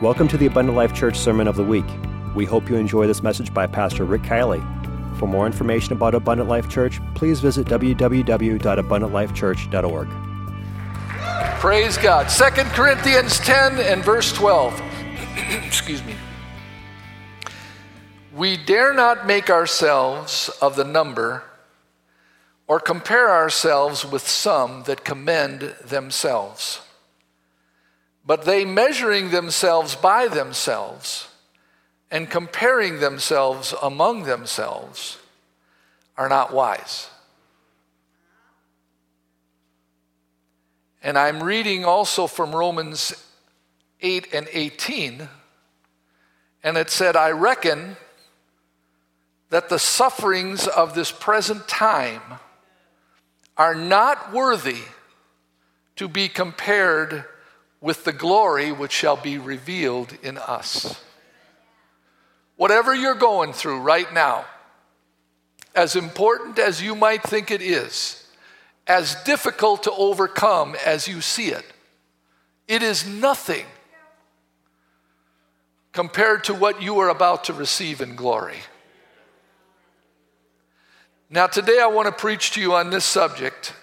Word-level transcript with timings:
Welcome 0.00 0.26
to 0.28 0.36
the 0.36 0.46
Abundant 0.46 0.76
Life 0.76 0.94
Church 0.94 1.16
Sermon 1.16 1.46
of 1.46 1.54
the 1.54 1.62
Week. 1.62 1.84
We 2.34 2.44
hope 2.44 2.68
you 2.68 2.74
enjoy 2.74 3.06
this 3.06 3.22
message 3.22 3.54
by 3.54 3.68
Pastor 3.68 4.04
Rick 4.04 4.22
Kielley. 4.22 4.60
For 5.16 5.28
more 5.28 5.46
information 5.46 5.92
about 5.92 6.16
Abundant 6.16 6.48
Life 6.48 6.68
Church, 6.68 6.98
please 7.14 7.38
visit 7.38 7.68
www.abundantlifechurch.org. 7.68 10.08
Praise 11.60 11.96
God. 11.98 12.28
2 12.28 12.44
Corinthians 12.70 13.38
10 13.38 13.78
and 13.78 14.02
verse 14.02 14.32
12. 14.32 14.72
Excuse 15.64 16.04
me. 16.04 16.16
We 18.34 18.56
dare 18.56 18.92
not 18.92 19.24
make 19.24 19.50
ourselves 19.50 20.48
of 20.60 20.74
the 20.74 20.84
number 20.84 21.44
or 22.66 22.80
compare 22.80 23.30
ourselves 23.30 24.04
with 24.04 24.26
some 24.26 24.82
that 24.84 25.04
commend 25.04 25.76
themselves. 25.84 26.80
But 28.24 28.44
they 28.44 28.64
measuring 28.64 29.30
themselves 29.30 29.96
by 29.96 30.28
themselves 30.28 31.28
and 32.10 32.30
comparing 32.30 33.00
themselves 33.00 33.74
among 33.82 34.24
themselves 34.24 35.18
are 36.16 36.28
not 36.28 36.52
wise. 36.52 37.08
And 41.02 41.18
I'm 41.18 41.42
reading 41.42 41.84
also 41.84 42.26
from 42.28 42.54
Romans 42.54 43.12
8 44.02 44.28
and 44.32 44.48
18, 44.52 45.28
and 46.62 46.76
it 46.76 46.90
said, 46.90 47.16
I 47.16 47.30
reckon 47.30 47.96
that 49.50 49.68
the 49.68 49.78
sufferings 49.78 50.66
of 50.66 50.94
this 50.94 51.10
present 51.10 51.66
time 51.66 52.22
are 53.56 53.74
not 53.74 54.32
worthy 54.32 54.82
to 55.96 56.08
be 56.08 56.28
compared 56.28 57.24
with 57.82 58.04
the 58.04 58.12
glory 58.12 58.72
which 58.72 58.92
shall 58.92 59.16
be 59.16 59.36
revealed 59.36 60.16
in 60.22 60.38
us. 60.38 61.04
Whatever 62.56 62.94
you're 62.94 63.16
going 63.16 63.52
through 63.52 63.80
right 63.80 64.10
now, 64.14 64.46
as 65.74 65.96
important 65.96 66.58
as 66.58 66.80
you 66.80 66.94
might 66.94 67.22
think 67.22 67.50
it 67.50 67.60
is, 67.60 68.24
as 68.86 69.16
difficult 69.24 69.82
to 69.82 69.92
overcome 69.92 70.76
as 70.86 71.08
you 71.08 71.20
see 71.20 71.48
it, 71.48 71.64
it 72.68 72.82
is 72.82 73.06
nothing 73.06 73.66
compared 75.92 76.44
to 76.44 76.54
what 76.54 76.80
you 76.80 77.00
are 77.00 77.08
about 77.08 77.44
to 77.44 77.52
receive 77.52 78.00
in 78.00 78.14
glory. 78.14 78.58
Now, 81.28 81.46
today 81.48 81.80
I 81.80 81.86
want 81.86 82.06
to 82.06 82.12
preach 82.12 82.52
to 82.52 82.60
you 82.60 82.74
on 82.74 82.90
this 82.90 83.04
subject. 83.04 83.74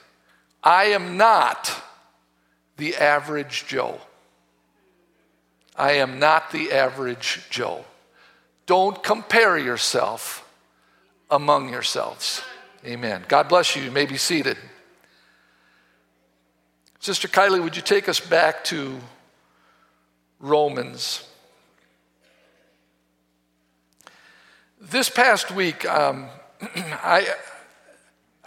I 0.63 0.85
am 0.85 1.17
not 1.17 1.83
the 2.79 2.95
average 2.95 3.67
Joe. 3.67 3.99
I 5.75 5.93
am 5.93 6.17
not 6.17 6.51
the 6.51 6.71
average 6.71 7.45
Joe. 7.49 7.85
Don't 8.65 9.01
compare 9.03 9.57
yourself 9.57 10.45
among 11.29 11.69
yourselves. 11.69 12.41
Amen. 12.85 13.23
God 13.27 13.47
bless 13.47 13.75
you. 13.75 13.83
You 13.83 13.91
may 13.91 14.05
be 14.05 14.17
seated. 14.17 14.57
Sister 16.99 17.27
Kielley, 17.27 17.63
would 17.63 17.75
you 17.75 17.81
take 17.81 18.09
us 18.09 18.19
back 18.19 18.63
to 18.65 18.99
Romans? 20.39 21.25
This 24.81 25.09
past 25.09 25.51
week, 25.51 25.87
um, 25.89 26.27
I, 26.61 27.27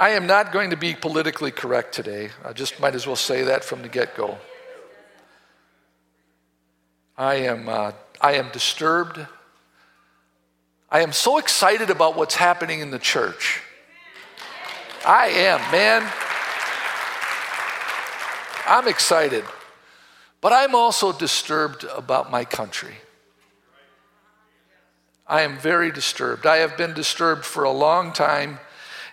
I 0.03 0.09
am 0.09 0.27
not 0.27 0.51
going 0.51 0.71
to 0.71 0.77
be 0.77 0.95
politically 0.95 1.53
correct 1.53 1.95
today. 1.95 2.31
I 2.45 2.53
just 2.53 2.81
might 2.81 2.97
as 2.97 3.07
well 3.07 3.15
say 3.15 3.45
that 3.45 3.63
from 3.63 3.83
the 3.83 3.89
get 3.89 4.17
go. 4.17 4.37
I 7.17 7.37
am, 7.37 7.69
uh, 7.69 7.93
I 8.21 8.33
am 8.33 8.49
disturbed. 8.53 9.25
I 10.91 11.03
am 11.03 11.13
so 11.13 11.39
excited 11.39 11.89
about 11.89 12.17
what's 12.17 12.35
happening 12.35 12.81
in 12.81 12.91
the 12.91 12.99
church. 12.99 13.63
I 15.07 15.29
am, 15.29 15.61
man. 15.71 16.13
I'm 18.67 18.89
excited. 18.89 19.45
But 20.41 20.53
I'm 20.53 20.75
also 20.75 21.13
disturbed 21.13 21.85
about 21.85 22.29
my 22.29 22.45
country. 22.45 22.97
I 25.29 25.43
am 25.43 25.59
very 25.59 25.93
disturbed. 25.93 26.45
I 26.45 26.57
have 26.57 26.77
been 26.77 26.93
disturbed 26.93 27.45
for 27.45 27.63
a 27.63 27.71
long 27.71 28.13
time 28.13 28.59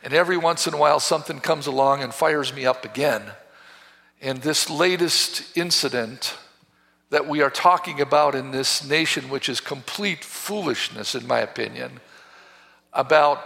and 0.04 0.14
every 0.14 0.38
once 0.38 0.66
in 0.66 0.74
a 0.74 0.78
while, 0.78 1.00
something 1.00 1.40
comes 1.40 1.68
along 1.68 2.02
and 2.02 2.14
fires 2.14 2.54
me 2.54 2.66
up 2.66 2.86
again. 2.86 3.24
And 4.22 4.42
this 4.42 4.70
latest 4.70 5.58
incident 5.58 6.38
that 7.10 7.28
we 7.28 7.42
are 7.42 7.50
talking 7.50 8.00
about 8.00 8.36
in 8.36 8.52
this 8.52 8.88
nation, 8.88 9.30
which 9.30 9.50
is 9.50 9.60
complete 9.60 10.24
foolishness, 10.24 11.16
in 11.16 11.28
my 11.28 11.40
opinion, 11.40 12.00
about 12.94 13.44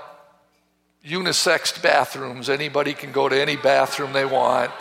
unisexed 1.06 1.81
bathrooms. 1.81 2.50
Anybody 2.50 2.94
can 2.94 3.12
go 3.12 3.30
to 3.30 3.40
any 3.40 3.56
bathroom 3.56 4.13
they 4.13 4.25
want, 4.25 4.72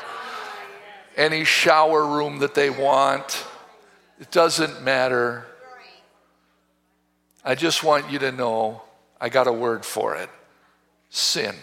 any 1.17 1.45
shower 1.45 2.05
room 2.05 2.39
that 2.41 2.55
they 2.55 2.71
want. 2.71 3.45
It 4.21 4.31
doesn't 4.31 4.83
matter. 4.83 5.47
I 7.45 7.55
just 7.55 7.83
want 7.83 8.11
you 8.11 8.19
to 8.21 8.33
know 8.33 8.83
I 9.21 9.29
got 9.29 9.47
a 9.47 9.53
word 9.53 9.85
for 9.85 10.17
it 10.17 10.29
sin. 11.13 11.55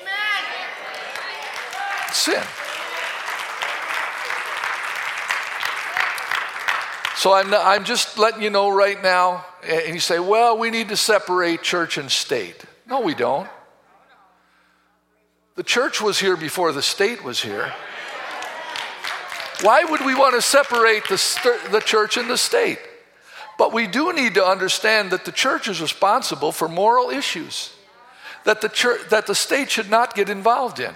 Amen. 0.00 0.42
Sin. 2.12 2.42
So 7.16 7.32
I'm, 7.32 7.50
not, 7.50 7.66
I'm 7.66 7.84
just 7.84 8.16
letting 8.18 8.42
you 8.42 8.50
know 8.50 8.68
right 8.70 9.02
now, 9.02 9.44
and 9.66 9.92
you 9.92 9.98
say, 9.98 10.20
well, 10.20 10.56
we 10.56 10.70
need 10.70 10.90
to 10.90 10.96
separate 10.96 11.62
church 11.62 11.98
and 11.98 12.08
state. 12.08 12.64
No, 12.86 13.00
we 13.00 13.14
don't. 13.14 13.48
The 15.56 15.64
church 15.64 16.00
was 16.00 16.20
here 16.20 16.36
before 16.36 16.70
the 16.70 16.82
state 16.82 17.24
was 17.24 17.42
here. 17.42 17.72
Why 19.62 19.82
would 19.82 20.04
we 20.06 20.14
want 20.14 20.36
to 20.36 20.42
separate 20.42 21.08
the, 21.08 21.18
st- 21.18 21.72
the 21.72 21.80
church 21.80 22.16
and 22.16 22.30
the 22.30 22.36
state? 22.36 22.78
But 23.58 23.72
we 23.72 23.88
do 23.88 24.12
need 24.12 24.34
to 24.34 24.44
understand 24.44 25.10
that 25.10 25.24
the 25.24 25.32
church 25.32 25.66
is 25.66 25.80
responsible 25.80 26.52
for 26.52 26.68
moral 26.68 27.10
issues 27.10 27.72
that 28.44 28.60
the, 28.60 28.68
church, 28.68 29.08
that 29.10 29.26
the 29.26 29.34
state 29.34 29.70
should 29.70 29.90
not 29.90 30.14
get 30.14 30.28
involved 30.28 30.80
in. 30.80 30.94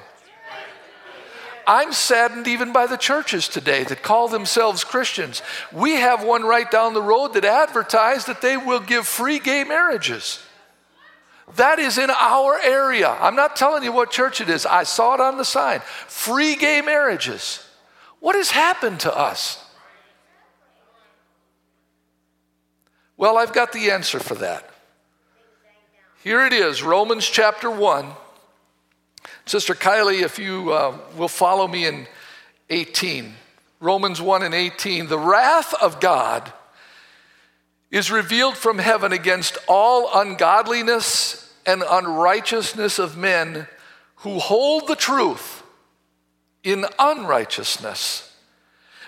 I'm 1.66 1.92
saddened 1.92 2.48
even 2.48 2.72
by 2.72 2.86
the 2.86 2.96
churches 2.96 3.48
today 3.48 3.84
that 3.84 4.02
call 4.02 4.28
themselves 4.28 4.84
Christians. 4.84 5.42
We 5.72 5.92
have 5.92 6.24
one 6.24 6.42
right 6.42 6.68
down 6.70 6.94
the 6.94 7.02
road 7.02 7.34
that 7.34 7.44
advertised 7.44 8.26
that 8.26 8.42
they 8.42 8.56
will 8.56 8.80
give 8.80 9.06
free 9.06 9.38
gay 9.38 9.64
marriages. 9.64 10.40
That 11.56 11.78
is 11.78 11.98
in 11.98 12.10
our 12.10 12.58
area. 12.60 13.10
I'm 13.10 13.36
not 13.36 13.56
telling 13.56 13.82
you 13.84 13.92
what 13.92 14.10
church 14.10 14.40
it 14.40 14.48
is. 14.48 14.64
I 14.64 14.84
saw 14.84 15.14
it 15.14 15.20
on 15.20 15.36
the 15.36 15.44
sign. 15.44 15.80
Free 16.08 16.56
gay 16.56 16.80
marriages. 16.80 17.64
What 18.20 18.36
has 18.36 18.50
happened 18.50 19.00
to 19.00 19.16
us? 19.16 19.62
Well, 23.16 23.36
I've 23.36 23.52
got 23.52 23.72
the 23.72 23.90
answer 23.90 24.18
for 24.18 24.34
that. 24.36 24.71
Here 26.22 26.46
it 26.46 26.52
is, 26.52 26.84
Romans 26.84 27.28
chapter 27.28 27.68
1. 27.68 28.06
Sister 29.44 29.74
Kielley, 29.74 30.22
if 30.22 30.38
you 30.38 30.72
uh, 30.72 30.96
will 31.16 31.26
follow 31.26 31.66
me 31.66 31.84
in 31.84 32.06
18. 32.70 33.34
Romans 33.80 34.22
1 34.22 34.44
and 34.44 34.54
18. 34.54 35.08
The 35.08 35.18
wrath 35.18 35.74
of 35.82 35.98
God 35.98 36.52
is 37.90 38.12
revealed 38.12 38.56
from 38.56 38.78
heaven 38.78 39.12
against 39.12 39.58
all 39.66 40.08
ungodliness 40.14 41.52
and 41.66 41.82
unrighteousness 41.90 43.00
of 43.00 43.16
men 43.16 43.66
who 44.18 44.38
hold 44.38 44.86
the 44.86 44.94
truth 44.94 45.64
in 46.62 46.86
unrighteousness. 47.00 48.32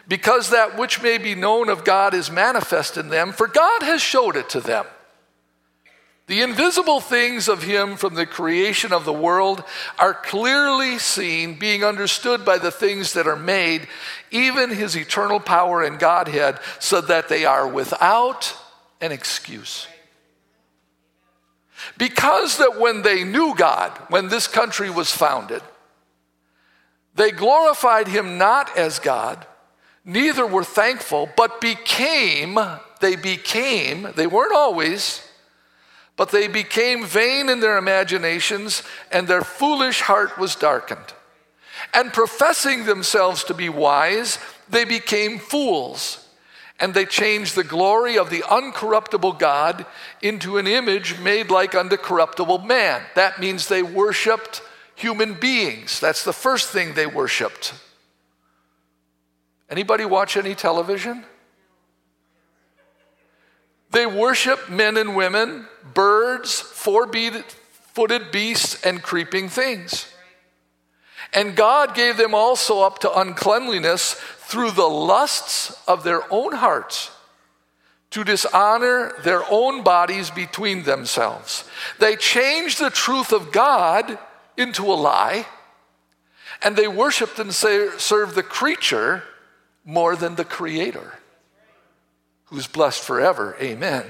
Because 0.08 0.50
that 0.50 0.76
which 0.76 1.00
may 1.00 1.19
be 1.19 1.36
known 1.36 1.69
of 1.69 1.84
God 1.84 2.12
is 2.12 2.28
manifest 2.28 2.97
in 2.97 3.09
them, 3.09 3.30
for 3.30 3.47
God 3.47 3.84
has 3.84 4.03
showed 4.03 4.34
it 4.34 4.48
to 4.48 4.60
them. 4.60 4.84
The 6.26 6.41
invisible 6.41 7.00
things 7.00 7.48
of 7.48 7.62
him 7.62 7.97
from 7.97 8.15
the 8.15 8.24
creation 8.24 8.94
of 8.94 9.04
the 9.04 9.12
world 9.12 9.62
are 9.98 10.15
clearly 10.15 10.98
seen, 10.98 11.59
being 11.59 11.84
understood 11.84 12.47
by 12.47 12.56
the 12.56 12.71
things 12.71 13.12
that 13.12 13.26
are 13.26 13.36
made, 13.36 13.86
even 14.30 14.71
his 14.71 14.97
eternal 14.97 15.38
power 15.38 15.82
and 15.82 15.98
Godhead, 15.98 16.59
so 16.78 17.03
that 17.03 17.28
they 17.28 17.44
are 17.44 17.68
without 17.68 18.56
an 19.03 19.12
excuse. 19.12 19.86
Because 21.98 22.56
that 22.56 22.80
when 22.80 23.03
they 23.03 23.22
knew 23.24 23.54
God, 23.54 23.91
when 24.09 24.28
this 24.28 24.47
country 24.47 24.88
was 24.88 25.12
founded, 25.12 25.60
they 27.15 27.32
glorified 27.32 28.09
him 28.09 28.38
not 28.38 28.74
as 28.78 28.98
God, 28.98 29.47
neither 30.06 30.47
were 30.47 30.65
thankful, 30.65 31.28
but 31.36 31.60
became, 31.60 32.59
they 33.00 33.15
became, 33.15 34.09
they 34.16 34.27
weren't 34.27 34.54
always 34.54 35.20
but 36.16 36.31
they 36.31 36.47
became 36.47 37.05
vain 37.05 37.49
in 37.49 37.61
their 37.61 37.77
imaginations, 37.77 38.83
and 39.11 39.27
their 39.27 39.43
foolish 39.43 40.01
heart 40.03 40.39
was 40.39 40.55
darkened. 40.55 41.15
And 41.93 42.13
professing 42.13 42.87
themselves 42.87 43.45
to 43.45 43.55
be 43.55 43.69
wise, 43.69 44.39
they 44.69 44.84
became 44.84 45.39
fools, 45.39 46.25
And 46.81 46.93
they 46.93 47.05
changed 47.05 47.55
the 47.55 47.65
glory 47.65 48.19
of 48.19 48.31
the 48.31 48.43
uncorruptible 48.43 49.39
God 49.39 49.87
into 50.21 50.59
an 50.59 50.66
image 50.66 51.19
made 51.21 51.51
like 51.51 51.75
unto 51.75 51.97
corruptible 51.97 52.59
man. 52.59 53.03
That 53.15 53.39
means 53.39 53.69
they 53.69 53.83
worshiped 53.83 54.61
human 54.97 55.34
beings. 55.34 56.01
That's 56.01 56.25
the 56.25 56.33
first 56.33 56.71
thing 56.71 56.95
they 56.95 57.07
worshiped. 57.07 57.75
Anybody 59.71 60.05
watch 60.05 60.37
any 60.37 60.55
television? 60.55 61.25
They 63.94 64.06
worship 64.06 64.68
men 64.68 64.96
and 64.96 65.14
women, 65.14 65.68
birds, 65.94 66.58
four 66.58 67.08
footed 67.92 68.32
beasts, 68.32 68.84
and 68.84 69.00
creeping 69.00 69.48
things. 69.48 70.12
And 71.32 71.54
God 71.54 71.94
gave 71.94 72.16
them 72.16 72.34
also 72.34 72.82
up 72.82 72.98
to 73.00 73.20
uncleanliness 73.20 74.14
through 74.14 74.72
the 74.72 74.88
lusts 74.88 75.80
of 75.86 76.02
their 76.02 76.22
own 76.32 76.54
hearts 76.54 77.12
to 78.10 78.24
dishonor 78.24 79.12
their 79.22 79.44
own 79.48 79.84
bodies 79.84 80.28
between 80.28 80.82
themselves. 80.82 81.62
They 82.00 82.16
changed 82.16 82.80
the 82.80 82.91
truth 82.91 83.32
of 83.32 83.52
God 83.52 84.18
into 84.56 84.84
a 84.86 84.94
lie, 84.94 85.46
and 86.62 86.74
they 86.74 86.88
worshiped 86.88 87.38
and 87.38 87.54
served 87.54 88.34
the 88.34 88.42
creature 88.42 89.22
more 89.84 90.16
than 90.16 90.34
the 90.34 90.44
creator 90.44 91.12
who's 92.54 92.68
blessed 92.68 93.03
forever. 93.03 93.56
Amen. 93.60 94.04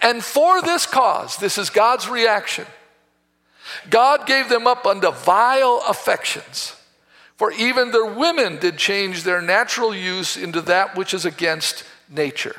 And 0.00 0.24
for 0.24 0.62
this 0.62 0.86
cause, 0.86 1.36
this 1.36 1.58
is 1.58 1.68
God's 1.68 2.08
reaction. 2.08 2.64
God 3.90 4.26
gave 4.26 4.48
them 4.48 4.66
up 4.66 4.86
unto 4.86 5.10
vile 5.12 5.82
affections. 5.86 6.74
For 7.36 7.52
even 7.52 7.90
their 7.90 8.06
women 8.06 8.58
did 8.58 8.78
change 8.78 9.22
their 9.22 9.42
natural 9.42 9.94
use 9.94 10.38
into 10.38 10.62
that 10.62 10.96
which 10.96 11.12
is 11.12 11.26
against 11.26 11.84
nature. 12.08 12.56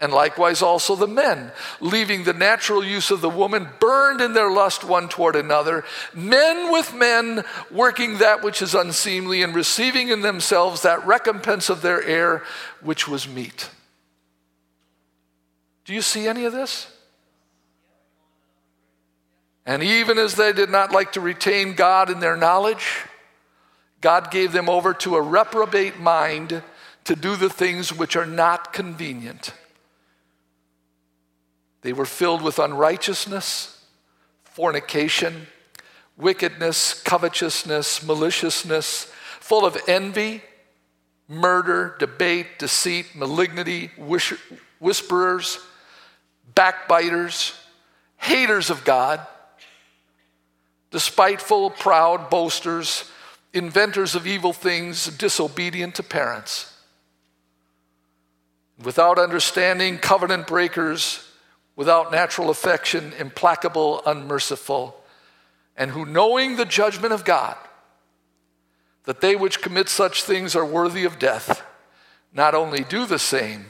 And 0.00 0.12
likewise 0.12 0.60
also 0.60 0.96
the 0.96 1.06
men, 1.06 1.52
leaving 1.80 2.24
the 2.24 2.32
natural 2.32 2.84
use 2.84 3.10
of 3.10 3.20
the 3.20 3.30
woman, 3.30 3.68
burned 3.78 4.20
in 4.20 4.32
their 4.32 4.50
lust 4.50 4.82
one 4.82 5.08
toward 5.08 5.36
another, 5.36 5.84
men 6.12 6.72
with 6.72 6.92
men 6.94 7.44
working 7.70 8.18
that 8.18 8.42
which 8.42 8.60
is 8.60 8.74
unseemly, 8.74 9.42
and 9.42 9.54
receiving 9.54 10.08
in 10.08 10.20
themselves 10.20 10.82
that 10.82 11.06
recompense 11.06 11.70
of 11.70 11.80
their 11.80 12.02
error, 12.02 12.42
which 12.82 13.06
was 13.06 13.28
meat. 13.28 13.70
Do 15.84 15.94
you 15.94 16.02
see 16.02 16.26
any 16.26 16.44
of 16.44 16.52
this? 16.52 16.90
And 19.64 19.82
even 19.82 20.18
as 20.18 20.34
they 20.34 20.52
did 20.52 20.70
not 20.70 20.92
like 20.92 21.12
to 21.12 21.20
retain 21.20 21.74
God 21.74 22.10
in 22.10 22.18
their 22.20 22.36
knowledge, 22.36 23.04
God 24.00 24.30
gave 24.30 24.52
them 24.52 24.68
over 24.68 24.92
to 24.92 25.16
a 25.16 25.22
reprobate 25.22 25.98
mind 25.98 26.62
to 27.04 27.16
do 27.16 27.36
the 27.36 27.48
things 27.48 27.92
which 27.92 28.16
are 28.16 28.26
not 28.26 28.72
convenient 28.72 29.52
they 31.84 31.92
were 31.92 32.06
filled 32.06 32.40
with 32.40 32.58
unrighteousness, 32.58 33.78
fornication, 34.44 35.46
wickedness, 36.16 36.94
covetousness, 37.02 38.02
maliciousness, 38.02 39.12
full 39.38 39.66
of 39.66 39.76
envy, 39.86 40.42
murder, 41.28 41.94
debate, 41.98 42.58
deceit, 42.58 43.14
malignity, 43.14 43.90
whisperers, 44.80 45.58
backbiters, 46.54 47.52
haters 48.16 48.70
of 48.70 48.82
God, 48.86 49.20
despiteful, 50.90 51.68
proud, 51.68 52.30
boasters, 52.30 53.10
inventors 53.52 54.14
of 54.14 54.26
evil 54.26 54.54
things, 54.54 55.06
disobedient 55.18 55.96
to 55.96 56.02
parents. 56.02 56.74
Without 58.82 59.18
understanding, 59.18 59.98
covenant 59.98 60.46
breakers, 60.46 61.28
without 61.76 62.12
natural 62.12 62.50
affection, 62.50 63.12
implacable, 63.18 64.02
unmerciful, 64.06 64.96
and 65.76 65.90
who, 65.90 66.06
knowing 66.06 66.56
the 66.56 66.64
judgment 66.64 67.12
of 67.12 67.24
God, 67.24 67.56
that 69.04 69.20
they 69.20 69.36
which 69.36 69.60
commit 69.60 69.88
such 69.88 70.22
things 70.22 70.54
are 70.54 70.64
worthy 70.64 71.04
of 71.04 71.18
death, 71.18 71.62
not 72.32 72.54
only 72.54 72.84
do 72.84 73.06
the 73.06 73.18
same, 73.18 73.66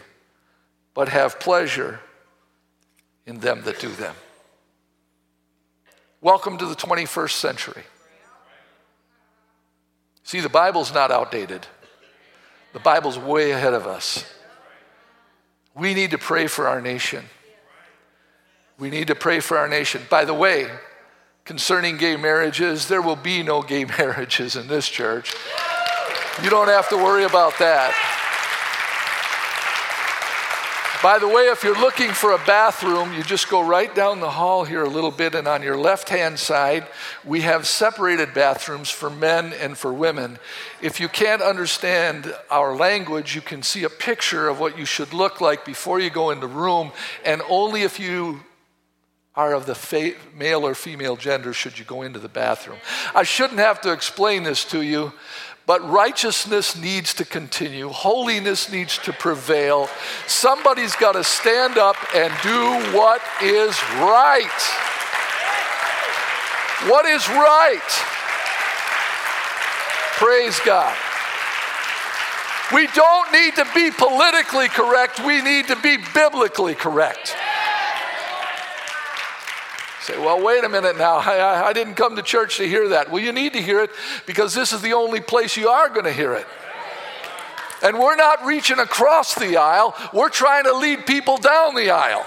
but 0.92 1.08
have 1.08 1.40
pleasure 1.40 2.00
in 3.26 3.40
them 3.40 3.62
that 3.64 3.80
do 3.80 3.88
them. 3.88 4.14
Welcome 6.20 6.56
to 6.58 6.66
the 6.66 6.74
21st 6.74 7.32
century. 7.32 7.82
See, 10.22 10.40
the 10.40 10.48
Bible's 10.48 10.94
not 10.94 11.10
outdated, 11.10 11.66
the 12.72 12.78
Bible's 12.78 13.18
way 13.18 13.50
ahead 13.50 13.74
of 13.74 13.86
us. 13.86 14.24
We 15.74 15.92
need 15.92 16.12
to 16.12 16.18
pray 16.18 16.46
for 16.46 16.68
our 16.68 16.80
nation. 16.80 17.24
We 18.78 18.90
need 18.90 19.08
to 19.08 19.14
pray 19.14 19.40
for 19.40 19.56
our 19.56 19.68
nation. 19.68 20.02
By 20.10 20.24
the 20.24 20.34
way, 20.34 20.68
concerning 21.44 21.96
gay 21.96 22.16
marriages, 22.16 22.88
there 22.88 23.02
will 23.02 23.16
be 23.16 23.42
no 23.42 23.62
gay 23.62 23.84
marriages 23.98 24.56
in 24.56 24.66
this 24.66 24.88
church. 24.88 25.34
You 26.42 26.50
don't 26.50 26.68
have 26.68 26.88
to 26.88 26.96
worry 26.96 27.24
about 27.24 27.58
that. 27.58 27.94
By 31.04 31.18
the 31.18 31.28
way, 31.28 31.48
if 31.48 31.62
you're 31.62 31.78
looking 31.78 32.12
for 32.12 32.32
a 32.32 32.38
bathroom, 32.46 33.12
you 33.12 33.22
just 33.22 33.50
go 33.50 33.62
right 33.62 33.94
down 33.94 34.20
the 34.20 34.30
hall 34.30 34.64
here 34.64 34.82
a 34.82 34.88
little 34.88 35.10
bit, 35.10 35.34
and 35.34 35.46
on 35.46 35.62
your 35.62 35.76
left 35.76 36.08
hand 36.08 36.38
side, 36.38 36.86
we 37.26 37.42
have 37.42 37.66
separated 37.66 38.32
bathrooms 38.32 38.88
for 38.88 39.10
men 39.10 39.52
and 39.52 39.76
for 39.76 39.92
women. 39.92 40.38
If 40.80 41.00
you 41.00 41.08
can't 41.08 41.42
understand 41.42 42.34
our 42.50 42.74
language, 42.74 43.34
you 43.34 43.42
can 43.42 43.62
see 43.62 43.84
a 43.84 43.90
picture 43.90 44.48
of 44.48 44.58
what 44.58 44.78
you 44.78 44.86
should 44.86 45.12
look 45.12 45.42
like 45.42 45.66
before 45.66 46.00
you 46.00 46.08
go 46.08 46.30
in 46.30 46.40
the 46.40 46.46
room, 46.46 46.90
and 47.22 47.42
only 47.50 47.82
if 47.82 48.00
you 48.00 48.40
are 49.36 49.52
of 49.52 49.66
the 49.66 49.74
fa- 49.74 50.14
male 50.36 50.66
or 50.66 50.74
female 50.74 51.16
gender 51.16 51.52
should 51.52 51.78
you 51.78 51.84
go 51.84 52.02
into 52.02 52.18
the 52.18 52.28
bathroom. 52.28 52.78
I 53.14 53.24
shouldn't 53.24 53.58
have 53.58 53.80
to 53.82 53.92
explain 53.92 54.44
this 54.44 54.64
to 54.66 54.82
you, 54.82 55.12
but 55.66 55.88
righteousness 55.88 56.76
needs 56.76 57.14
to 57.14 57.24
continue, 57.24 57.88
holiness 57.88 58.70
needs 58.70 58.98
to 58.98 59.12
prevail. 59.12 59.88
Somebody's 60.26 60.94
got 60.94 61.12
to 61.12 61.24
stand 61.24 61.78
up 61.78 61.96
and 62.14 62.32
do 62.42 62.96
what 62.96 63.20
is 63.42 63.76
right. 63.98 64.46
What 66.88 67.06
is 67.06 67.26
right? 67.30 67.80
Praise 70.16 70.60
God. 70.64 70.94
We 72.72 72.86
don't 72.88 73.32
need 73.32 73.56
to 73.56 73.66
be 73.74 73.90
politically 73.90 74.68
correct, 74.68 75.24
we 75.24 75.42
need 75.42 75.66
to 75.68 75.76
be 75.76 75.96
biblically 76.14 76.74
correct. 76.74 77.34
Say, 80.04 80.18
well, 80.18 80.44
wait 80.44 80.62
a 80.64 80.68
minute 80.68 80.98
now. 80.98 81.16
I, 81.16 81.68
I 81.68 81.72
didn't 81.72 81.94
come 81.94 82.14
to 82.16 82.20
church 82.20 82.58
to 82.58 82.68
hear 82.68 82.90
that. 82.90 83.10
Well, 83.10 83.22
you 83.22 83.32
need 83.32 83.54
to 83.54 83.62
hear 83.62 83.80
it 83.80 83.88
because 84.26 84.52
this 84.52 84.74
is 84.74 84.82
the 84.82 84.92
only 84.92 85.22
place 85.22 85.56
you 85.56 85.70
are 85.70 85.88
going 85.88 86.04
to 86.04 86.12
hear 86.12 86.34
it. 86.34 86.46
And 87.82 87.98
we're 87.98 88.14
not 88.14 88.44
reaching 88.44 88.78
across 88.80 89.34
the 89.34 89.56
aisle, 89.56 89.94
we're 90.12 90.28
trying 90.28 90.64
to 90.64 90.74
lead 90.74 91.06
people 91.06 91.38
down 91.38 91.74
the 91.74 91.88
aisle. 91.88 92.26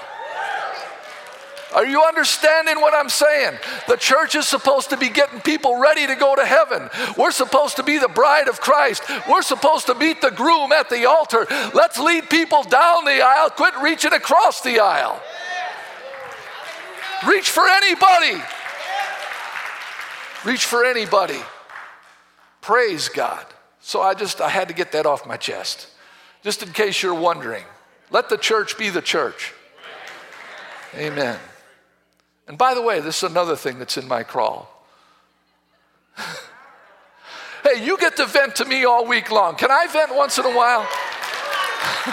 Are 1.75 1.85
you 1.85 2.01
understanding 2.01 2.81
what 2.81 2.95
I'm 2.95 3.09
saying? 3.09 3.59
The 3.87 3.95
church 3.95 4.33
is 4.33 4.47
supposed 4.47 4.89
to 4.89 4.97
be 4.97 5.09
getting 5.09 5.39
people 5.41 5.79
ready 5.79 6.07
to 6.07 6.15
go 6.15 6.35
to 6.35 6.45
heaven. 6.47 6.89
We're 7.15 7.29
supposed 7.29 7.75
to 7.75 7.83
be 7.83 7.99
the 7.99 8.07
bride 8.07 8.47
of 8.47 8.59
Christ. 8.59 9.03
We're 9.29 9.43
supposed 9.43 9.85
to 9.85 9.93
meet 9.93 10.19
the 10.21 10.31
groom 10.31 10.71
at 10.71 10.89
the 10.89 11.05
altar. 11.05 11.45
Let's 11.75 11.99
lead 11.99 12.27
people 12.31 12.63
down 12.63 13.05
the 13.05 13.21
aisle, 13.23 13.51
quit 13.51 13.75
reaching 13.83 14.13
across 14.13 14.61
the 14.61 14.79
aisle. 14.79 15.21
Reach 17.25 17.49
for 17.49 17.67
anybody. 17.67 18.41
Reach 20.45 20.65
for 20.65 20.85
anybody. 20.85 21.39
Praise 22.61 23.09
God. 23.09 23.45
So 23.79 24.01
I 24.01 24.13
just 24.13 24.41
I 24.41 24.49
had 24.49 24.67
to 24.67 24.73
get 24.73 24.91
that 24.91 25.05
off 25.05 25.25
my 25.25 25.37
chest. 25.37 25.87
Just 26.43 26.61
in 26.61 26.71
case 26.73 27.01
you're 27.01 27.13
wondering. 27.13 27.63
Let 28.11 28.29
the 28.29 28.37
church 28.37 28.77
be 28.77 28.89
the 28.89 29.01
church. 29.01 29.53
Amen. 30.95 31.39
And 32.47 32.57
by 32.57 32.73
the 32.73 32.81
way, 32.81 33.01
this 33.01 33.23
is 33.23 33.29
another 33.29 33.55
thing 33.55 33.79
that's 33.79 33.97
in 33.97 34.07
my 34.07 34.23
crawl. 34.23 34.69
hey, 37.63 37.83
you 37.83 37.97
get 37.97 38.15
to 38.17 38.25
vent 38.25 38.55
to 38.57 38.65
me 38.65 38.85
all 38.85 39.05
week 39.05 39.31
long. 39.31 39.55
Can 39.55 39.71
I 39.71 39.87
vent 39.87 40.15
once 40.15 40.37
in 40.37 40.45
a 40.45 40.55
while? 40.55 40.87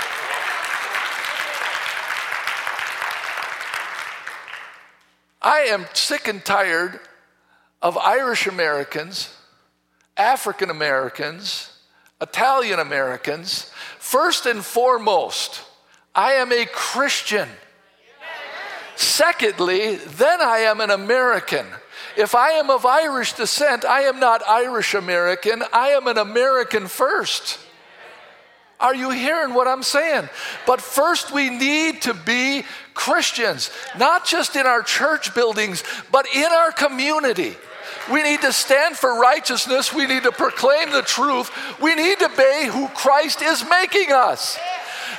I 5.44 5.66
am 5.68 5.84
sick 5.92 6.26
and 6.26 6.42
tired 6.42 6.98
of 7.82 7.98
Irish 7.98 8.46
Americans, 8.46 9.30
African 10.16 10.70
Americans, 10.70 11.70
Italian 12.18 12.80
Americans. 12.80 13.70
First 13.98 14.46
and 14.46 14.64
foremost, 14.64 15.62
I 16.14 16.32
am 16.32 16.50
a 16.50 16.64
Christian. 16.64 17.46
Secondly, 18.96 19.96
then 19.96 20.40
I 20.40 20.60
am 20.60 20.80
an 20.80 20.90
American. 20.90 21.66
If 22.16 22.34
I 22.34 22.52
am 22.52 22.70
of 22.70 22.86
Irish 22.86 23.34
descent, 23.34 23.84
I 23.84 24.02
am 24.02 24.18
not 24.18 24.40
Irish 24.48 24.94
American, 24.94 25.62
I 25.74 25.88
am 25.88 26.06
an 26.06 26.16
American 26.16 26.86
first. 26.86 27.58
Are 28.80 28.94
you 28.94 29.10
hearing 29.10 29.54
what 29.54 29.68
I'm 29.68 29.82
saying? 29.82 30.28
But 30.66 30.80
first, 30.80 31.32
we 31.32 31.50
need 31.50 32.02
to 32.02 32.14
be 32.14 32.64
Christians, 32.92 33.70
not 33.98 34.26
just 34.26 34.56
in 34.56 34.66
our 34.66 34.82
church 34.82 35.34
buildings, 35.34 35.84
but 36.10 36.26
in 36.34 36.44
our 36.52 36.72
community. 36.72 37.56
We 38.12 38.22
need 38.22 38.42
to 38.42 38.52
stand 38.52 38.96
for 38.96 39.18
righteousness. 39.18 39.94
We 39.94 40.06
need 40.06 40.24
to 40.24 40.32
proclaim 40.32 40.90
the 40.90 41.02
truth. 41.02 41.50
We 41.80 41.94
need 41.94 42.18
to 42.18 42.28
be 42.28 42.66
who 42.66 42.88
Christ 42.88 43.40
is 43.42 43.64
making 43.68 44.12
us. 44.12 44.58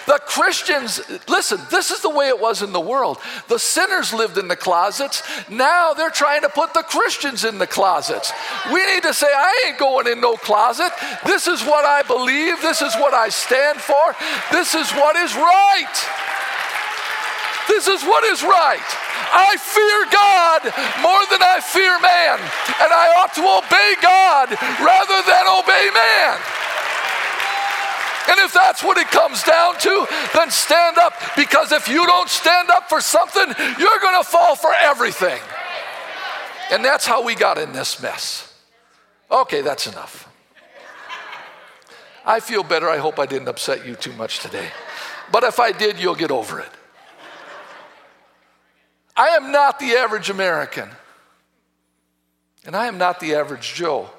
The 0.08 0.20
Christians, 0.26 1.02
listen, 1.28 1.60
this 1.72 1.90
is 1.90 2.02
the 2.02 2.10
way 2.10 2.28
it 2.28 2.40
was 2.40 2.62
in 2.62 2.72
the 2.74 2.80
world. 2.80 3.18
The 3.48 3.58
sinners 3.58 4.14
lived 4.14 4.38
in 4.38 4.48
the 4.48 4.56
closets. 4.56 5.24
Now 5.50 5.94
they're 5.94 6.12
trying 6.12 6.42
to 6.42 6.50
put 6.50 6.74
the 6.74 6.84
Christians 6.84 7.44
in 7.44 7.58
the 7.58 7.68
closets. 7.68 8.32
We 8.72 8.86
need 8.86 9.04
to 9.04 9.14
say, 9.14 9.28
I 9.28 9.66
ain't 9.68 9.80
going 9.80 10.08
in 10.08 10.22
no 10.22 10.38
closet. 10.38 10.92
This 11.26 11.48
is 11.48 11.62
what 11.64 11.86
I 11.86 12.04
believe. 12.04 12.62
This 12.62 12.82
is 12.82 12.94
what 12.96 13.14
I 13.14 13.30
stand 13.30 13.80
for. 13.80 14.16
This 14.52 14.76
is 14.76 14.92
what 14.92 15.16
is 15.16 15.34
right. 15.36 15.96
This 17.68 17.88
is 17.88 18.04
what 18.04 18.24
is 18.26 18.44
right. 18.44 18.86
I 19.34 19.58
fear 19.58 20.00
God 20.14 20.62
more 21.02 21.24
than 21.34 21.42
I 21.42 21.60
fear 21.60 21.98
man, 22.00 22.38
and 22.78 22.92
I 22.94 23.10
ought 23.18 23.34
to 23.36 23.44
obey 23.44 23.98
God 24.00 24.54
rather 24.80 25.20
than 25.26 25.44
obey 25.50 25.90
man. 25.92 26.55
And 28.28 28.40
if 28.40 28.54
that's 28.54 28.84
what 28.84 28.98
it 28.98 29.08
comes 29.08 29.44
down 29.44 29.78
to, 29.80 30.08
then 30.34 30.50
stand 30.50 30.98
up. 30.98 31.14
Because 31.36 31.72
if 31.72 31.88
you 31.88 32.06
don't 32.06 32.30
stand 32.30 32.70
up 32.70 32.90
for 32.90 33.02
something, 33.02 33.48
you're 33.80 34.00
going 34.00 34.24
to 34.24 34.28
fall 34.28 34.56
for 34.56 34.74
everything. 34.74 35.40
And 36.72 36.84
that's 36.84 37.06
how 37.06 37.24
we 37.24 37.36
got 37.36 37.58
in 37.58 37.72
this 37.74 38.02
mess. 38.02 38.52
Okay, 39.30 39.62
that's 39.62 39.88
enough. 39.88 40.32
I 42.26 42.40
feel 42.40 42.64
better. 42.64 42.90
I 42.90 42.98
hope 42.98 43.20
I 43.20 43.28
didn't 43.28 43.48
upset 43.48 43.86
you 43.86 43.96
too 43.96 44.14
much 44.14 44.40
today. 44.40 44.70
But 45.32 45.44
if 45.44 45.60
I 45.60 45.72
did, 45.72 46.00
you'll 46.00 46.16
get 46.16 46.32
over 46.32 46.60
it. 46.60 46.70
I 49.16 49.30
am 49.30 49.52
not 49.52 49.80
the 49.80 49.92
average 49.92 50.30
American. 50.30 50.90
And 52.66 52.76
I 52.76 52.88
am 52.88 52.98
not 52.98 53.20
the 53.20 53.36
average 53.36 53.76
Joe. 53.76 54.10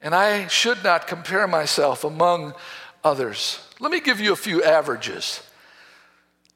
And 0.00 0.14
I 0.14 0.46
should 0.46 0.84
not 0.84 1.06
compare 1.06 1.48
myself 1.48 2.04
among 2.04 2.54
others. 3.04 3.60
Let 3.78 3.92
me 3.92 4.00
give 4.00 4.18
you 4.18 4.32
a 4.32 4.36
few 4.36 4.64
averages. 4.64 5.40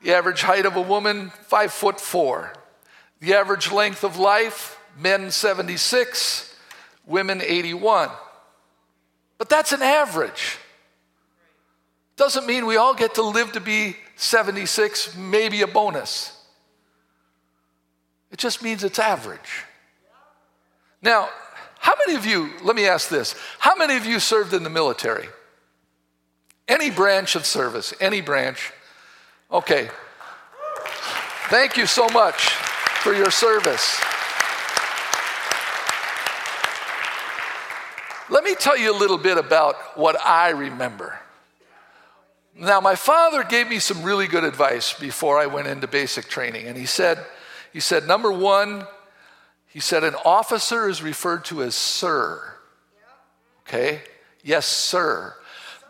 The 0.02 0.14
average 0.14 0.42
height 0.42 0.66
of 0.66 0.76
a 0.76 0.80
woman, 0.80 1.30
5 1.30 1.72
foot 1.72 2.00
4. 2.00 2.52
The 3.20 3.34
average 3.34 3.70
length 3.70 4.02
of 4.02 4.16
life, 4.16 4.80
men 4.98 5.30
76, 5.30 6.56
women 7.06 7.40
81. 7.40 8.10
But 9.40 9.48
that's 9.48 9.72
an 9.72 9.80
average. 9.80 10.58
Doesn't 12.16 12.46
mean 12.46 12.66
we 12.66 12.76
all 12.76 12.92
get 12.92 13.14
to 13.14 13.22
live 13.22 13.52
to 13.52 13.60
be 13.60 13.96
76, 14.16 15.16
maybe 15.16 15.62
a 15.62 15.66
bonus. 15.66 16.38
It 18.30 18.36
just 18.36 18.62
means 18.62 18.84
it's 18.84 18.98
average. 18.98 19.64
Now, 21.00 21.30
how 21.78 21.94
many 22.06 22.18
of 22.18 22.26
you, 22.26 22.50
let 22.62 22.76
me 22.76 22.86
ask 22.86 23.08
this, 23.08 23.34
how 23.58 23.74
many 23.76 23.96
of 23.96 24.04
you 24.04 24.20
served 24.20 24.52
in 24.52 24.62
the 24.62 24.68
military? 24.68 25.30
Any 26.68 26.90
branch 26.90 27.34
of 27.34 27.46
service, 27.46 27.94
any 27.98 28.20
branch. 28.20 28.74
Okay. 29.50 29.88
Thank 31.48 31.78
you 31.78 31.86
so 31.86 32.10
much 32.10 32.50
for 33.02 33.14
your 33.14 33.30
service. 33.30 33.98
Let 38.30 38.44
me 38.44 38.54
tell 38.54 38.78
you 38.78 38.96
a 38.96 38.98
little 38.98 39.18
bit 39.18 39.38
about 39.38 39.74
what 39.98 40.16
I 40.24 40.50
remember. 40.50 41.18
Now, 42.56 42.80
my 42.80 42.94
father 42.94 43.42
gave 43.42 43.68
me 43.68 43.80
some 43.80 44.02
really 44.02 44.28
good 44.28 44.44
advice 44.44 44.92
before 44.92 45.38
I 45.38 45.46
went 45.46 45.66
into 45.66 45.88
basic 45.88 46.28
training. 46.28 46.66
And 46.66 46.76
he 46.76 46.86
said, 46.86 47.18
he 47.72 47.80
said, 47.80 48.06
number 48.06 48.30
one, 48.30 48.86
he 49.66 49.80
said, 49.80 50.04
an 50.04 50.14
officer 50.24 50.88
is 50.88 51.02
referred 51.02 51.44
to 51.46 51.62
as 51.62 51.74
sir. 51.74 52.54
Okay? 53.66 54.02
Yes, 54.44 54.66
sir. 54.66 55.34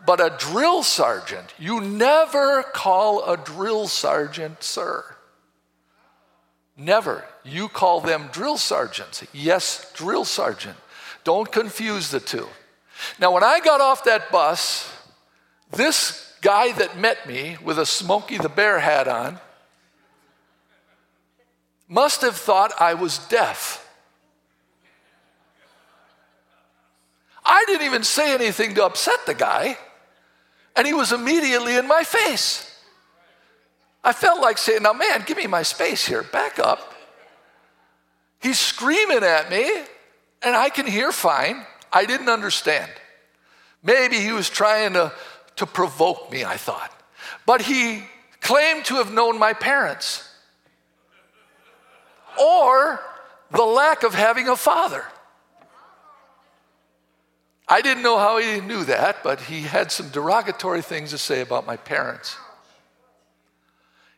But 0.05 0.19
a 0.19 0.35
drill 0.37 0.81
sergeant, 0.81 1.53
you 1.59 1.79
never 1.79 2.63
call 2.63 3.23
a 3.29 3.37
drill 3.37 3.87
sergeant 3.87 4.63
sir. 4.63 5.15
Never. 6.75 7.25
You 7.43 7.69
call 7.69 8.01
them 8.01 8.29
drill 8.31 8.57
sergeants. 8.57 9.23
Yes, 9.31 9.91
drill 9.93 10.25
sergeant. 10.25 10.77
Don't 11.23 11.51
confuse 11.51 12.09
the 12.09 12.19
two. 12.19 12.47
Now, 13.19 13.31
when 13.31 13.43
I 13.43 13.59
got 13.59 13.81
off 13.81 14.03
that 14.05 14.31
bus, 14.31 14.91
this 15.71 16.33
guy 16.41 16.71
that 16.73 16.97
met 16.97 17.27
me 17.27 17.57
with 17.63 17.77
a 17.77 17.85
Smokey 17.85 18.37
the 18.37 18.49
Bear 18.49 18.79
hat 18.79 19.07
on 19.07 19.39
must 21.87 22.21
have 22.21 22.35
thought 22.35 22.71
I 22.79 22.93
was 22.93 23.17
deaf. 23.27 23.87
I 27.43 27.63
didn't 27.67 27.85
even 27.85 28.03
say 28.03 28.33
anything 28.33 28.75
to 28.75 28.85
upset 28.85 29.25
the 29.25 29.33
guy, 29.33 29.77
and 30.75 30.87
he 30.87 30.93
was 30.93 31.11
immediately 31.11 31.75
in 31.75 31.87
my 31.87 32.03
face. 32.03 32.67
I 34.03 34.13
felt 34.13 34.41
like 34.41 34.57
saying, 34.57 34.83
Now, 34.83 34.93
man, 34.93 35.23
give 35.25 35.37
me 35.37 35.47
my 35.47 35.63
space 35.63 36.05
here, 36.05 36.23
back 36.23 36.59
up. 36.59 36.93
He's 38.39 38.59
screaming 38.59 39.23
at 39.23 39.51
me, 39.51 39.69
and 40.41 40.55
I 40.55 40.69
can 40.69 40.87
hear 40.87 41.11
fine. 41.11 41.65
I 41.91 42.05
didn't 42.05 42.29
understand. 42.29 42.91
Maybe 43.83 44.17
he 44.17 44.31
was 44.31 44.49
trying 44.49 44.93
to, 44.93 45.11
to 45.57 45.65
provoke 45.65 46.31
me, 46.31 46.43
I 46.43 46.57
thought. 46.57 46.91
But 47.45 47.61
he 47.61 48.03
claimed 48.39 48.85
to 48.85 48.95
have 48.95 49.11
known 49.11 49.37
my 49.37 49.53
parents 49.53 50.27
or 52.39 52.99
the 53.51 53.63
lack 53.63 54.03
of 54.03 54.13
having 54.13 54.47
a 54.47 54.55
father. 54.55 55.03
I 57.67 57.81
didn't 57.81 58.03
know 58.03 58.17
how 58.17 58.37
he 58.37 58.61
knew 58.61 58.83
that, 58.85 59.23
but 59.23 59.41
he 59.41 59.61
had 59.61 59.91
some 59.91 60.09
derogatory 60.09 60.81
things 60.81 61.11
to 61.11 61.17
say 61.17 61.41
about 61.41 61.65
my 61.65 61.77
parents. 61.77 62.35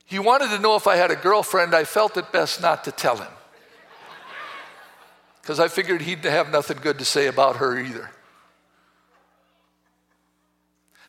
He 0.06 0.20
wanted 0.20 0.50
to 0.50 0.60
know 0.60 0.75
if 0.75 0.88
I 0.88 0.96
had 0.96 1.12
a 1.12 1.15
girlfriend. 1.15 1.74
I 1.74 1.84
felt 1.84 2.18
it 2.18 2.32
best 2.32 2.62
not 2.62 2.84
to 2.86 2.92
tell 2.92 3.18
him 3.18 3.32
because 5.43 5.59
I 5.59 5.67
figured 5.67 6.01
he'd 6.01 6.23
have 6.23 6.53
nothing 6.53 6.77
good 6.81 7.00
to 7.00 7.05
say 7.05 7.27
about 7.27 7.57
her 7.57 7.77
either. 7.77 8.09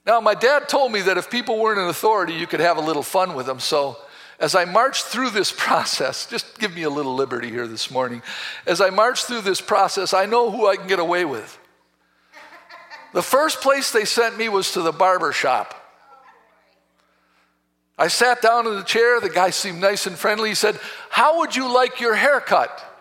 Now, 0.04 0.20
my 0.20 0.34
dad 0.34 0.68
told 0.68 0.90
me 0.90 1.02
that 1.02 1.16
if 1.16 1.30
people 1.30 1.60
weren't 1.60 1.78
in 1.78 1.86
authority, 1.86 2.34
you 2.34 2.48
could 2.48 2.58
have 2.58 2.76
a 2.76 2.80
little 2.80 3.04
fun 3.04 3.34
with 3.34 3.46
them. 3.46 3.60
So, 3.60 3.96
as 4.40 4.56
I 4.56 4.64
marched 4.64 5.04
through 5.04 5.30
this 5.30 5.52
process, 5.56 6.26
just 6.26 6.58
give 6.58 6.74
me 6.74 6.82
a 6.82 6.90
little 6.90 7.14
liberty 7.14 7.48
here 7.48 7.68
this 7.68 7.92
morning. 7.92 8.22
As 8.66 8.80
I 8.80 8.90
marched 8.90 9.26
through 9.26 9.42
this 9.42 9.60
process, 9.60 10.12
I 10.12 10.26
know 10.26 10.50
who 10.50 10.66
I 10.66 10.74
can 10.76 10.88
get 10.88 10.98
away 10.98 11.24
with. 11.24 11.56
The 13.12 13.22
first 13.22 13.60
place 13.60 13.92
they 13.92 14.04
sent 14.04 14.36
me 14.36 14.48
was 14.48 14.72
to 14.72 14.82
the 14.82 14.90
barber 14.90 15.30
shop. 15.30 15.80
I 17.96 18.08
sat 18.08 18.42
down 18.42 18.66
in 18.66 18.74
the 18.74 18.82
chair. 18.82 19.20
The 19.20 19.30
guy 19.30 19.50
seemed 19.50 19.80
nice 19.80 20.08
and 20.08 20.18
friendly. 20.18 20.48
He 20.48 20.56
said, 20.56 20.80
How 21.10 21.38
would 21.38 21.54
you 21.54 21.72
like 21.72 22.00
your 22.00 22.16
haircut? 22.16 22.93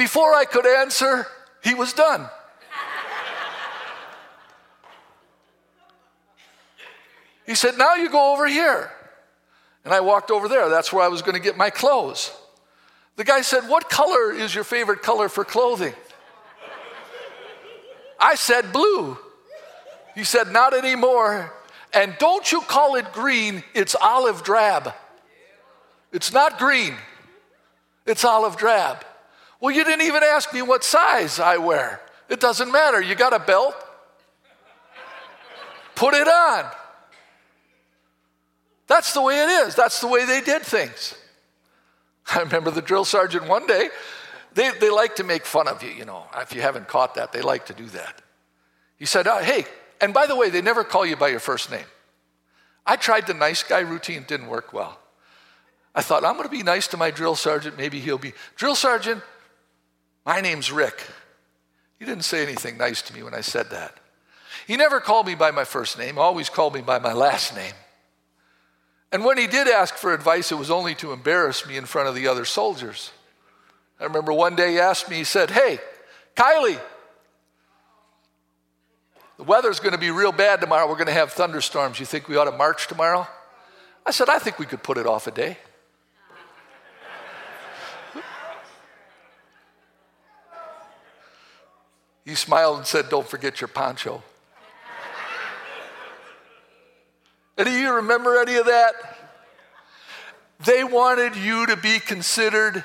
Before 0.00 0.32
I 0.32 0.46
could 0.46 0.66
answer, 0.66 1.26
he 1.62 1.74
was 1.74 1.92
done. 1.92 2.26
He 7.44 7.54
said, 7.54 7.76
Now 7.76 7.96
you 7.96 8.08
go 8.08 8.32
over 8.32 8.46
here. 8.46 8.90
And 9.84 9.92
I 9.92 10.00
walked 10.00 10.30
over 10.30 10.48
there. 10.48 10.70
That's 10.70 10.90
where 10.90 11.04
I 11.04 11.08
was 11.08 11.20
going 11.20 11.34
to 11.34 11.40
get 11.40 11.58
my 11.58 11.68
clothes. 11.68 12.32
The 13.16 13.24
guy 13.24 13.42
said, 13.42 13.68
What 13.68 13.90
color 13.90 14.32
is 14.32 14.54
your 14.54 14.64
favorite 14.64 15.02
color 15.02 15.28
for 15.28 15.44
clothing? 15.44 15.92
I 18.18 18.36
said, 18.36 18.72
Blue. 18.72 19.18
He 20.14 20.24
said, 20.24 20.50
Not 20.50 20.72
anymore. 20.72 21.52
And 21.92 22.16
don't 22.18 22.50
you 22.50 22.62
call 22.62 22.94
it 22.94 23.12
green, 23.12 23.64
it's 23.74 23.94
olive 23.94 24.44
drab. 24.44 24.94
It's 26.10 26.32
not 26.32 26.58
green, 26.58 26.94
it's 28.06 28.24
olive 28.24 28.56
drab. 28.56 29.04
Well, 29.60 29.74
you 29.74 29.84
didn't 29.84 30.06
even 30.06 30.22
ask 30.22 30.52
me 30.52 30.62
what 30.62 30.82
size 30.82 31.38
I 31.38 31.58
wear. 31.58 32.00
It 32.28 32.40
doesn't 32.40 32.72
matter. 32.72 33.00
You 33.00 33.14
got 33.14 33.34
a 33.34 33.38
belt? 33.38 33.74
Put 35.94 36.14
it 36.14 36.26
on. 36.26 36.70
That's 38.86 39.12
the 39.12 39.22
way 39.22 39.42
it 39.42 39.48
is. 39.66 39.74
That's 39.74 40.00
the 40.00 40.08
way 40.08 40.24
they 40.24 40.40
did 40.40 40.62
things. 40.62 41.14
I 42.34 42.40
remember 42.40 42.70
the 42.70 42.82
drill 42.82 43.04
sergeant 43.04 43.46
one 43.46 43.66
day, 43.66 43.90
they, 44.54 44.70
they 44.80 44.90
like 44.90 45.16
to 45.16 45.24
make 45.24 45.44
fun 45.44 45.68
of 45.68 45.82
you, 45.82 45.90
you 45.90 46.04
know. 46.04 46.24
If 46.36 46.54
you 46.54 46.62
haven't 46.62 46.88
caught 46.88 47.14
that, 47.14 47.32
they 47.32 47.42
like 47.42 47.66
to 47.66 47.74
do 47.74 47.86
that. 47.86 48.22
He 48.98 49.04
said, 49.04 49.26
oh, 49.26 49.42
Hey, 49.42 49.64
and 50.00 50.14
by 50.14 50.26
the 50.26 50.34
way, 50.34 50.50
they 50.50 50.62
never 50.62 50.82
call 50.82 51.04
you 51.04 51.16
by 51.16 51.28
your 51.28 51.40
first 51.40 51.70
name. 51.70 51.84
I 52.86 52.96
tried 52.96 53.26
the 53.26 53.34
nice 53.34 53.62
guy 53.62 53.80
routine, 53.80 54.24
didn't 54.26 54.48
work 54.48 54.72
well. 54.72 54.98
I 55.94 56.02
thought, 56.02 56.24
I'm 56.24 56.34
going 56.34 56.48
to 56.48 56.50
be 56.50 56.62
nice 56.62 56.88
to 56.88 56.96
my 56.96 57.10
drill 57.10 57.36
sergeant. 57.36 57.76
Maybe 57.76 58.00
he'll 58.00 58.18
be, 58.18 58.32
Drill 58.56 58.74
sergeant, 58.74 59.22
my 60.24 60.40
name's 60.40 60.70
Rick. 60.70 61.06
He 61.98 62.04
didn't 62.04 62.24
say 62.24 62.42
anything 62.42 62.78
nice 62.78 63.02
to 63.02 63.14
me 63.14 63.22
when 63.22 63.34
I 63.34 63.40
said 63.40 63.70
that. 63.70 63.98
He 64.66 64.76
never 64.76 65.00
called 65.00 65.26
me 65.26 65.34
by 65.34 65.50
my 65.50 65.64
first 65.64 65.98
name, 65.98 66.18
always 66.18 66.48
called 66.48 66.74
me 66.74 66.80
by 66.80 66.98
my 66.98 67.12
last 67.12 67.54
name. 67.54 67.74
And 69.12 69.24
when 69.24 69.38
he 69.38 69.46
did 69.46 69.68
ask 69.68 69.96
for 69.96 70.14
advice, 70.14 70.52
it 70.52 70.56
was 70.56 70.70
only 70.70 70.94
to 70.96 71.12
embarrass 71.12 71.66
me 71.66 71.76
in 71.76 71.84
front 71.84 72.08
of 72.08 72.14
the 72.14 72.28
other 72.28 72.44
soldiers. 72.44 73.10
I 73.98 74.04
remember 74.04 74.32
one 74.32 74.56
day 74.56 74.72
he 74.72 74.78
asked 74.78 75.10
me, 75.10 75.16
he 75.16 75.24
said, 75.24 75.50
Hey, 75.50 75.78
Kielley, 76.36 76.80
the 79.36 79.44
weather's 79.44 79.80
going 79.80 79.92
to 79.92 79.98
be 79.98 80.10
real 80.10 80.32
bad 80.32 80.60
tomorrow. 80.60 80.86
We're 80.86 80.94
going 80.94 81.06
to 81.06 81.12
have 81.12 81.32
thunderstorms. 81.32 81.98
You 81.98 82.06
think 82.06 82.28
we 82.28 82.36
ought 82.36 82.44
to 82.44 82.56
march 82.56 82.86
tomorrow? 82.86 83.26
I 84.06 84.10
said, 84.10 84.28
I 84.28 84.38
think 84.38 84.58
we 84.58 84.66
could 84.66 84.82
put 84.82 84.96
it 84.96 85.06
off 85.06 85.26
a 85.26 85.30
day. 85.30 85.58
He 92.30 92.36
smiled 92.36 92.78
and 92.78 92.86
said, 92.86 93.08
Don't 93.08 93.26
forget 93.26 93.60
your 93.60 93.66
poncho. 93.66 94.22
Any 97.58 97.70
of 97.70 97.76
you 97.76 97.92
remember 97.94 98.40
any 98.40 98.54
of 98.54 98.66
that? 98.66 98.94
They 100.64 100.84
wanted 100.84 101.34
you 101.34 101.66
to 101.66 101.76
be 101.76 101.98
considered 101.98 102.84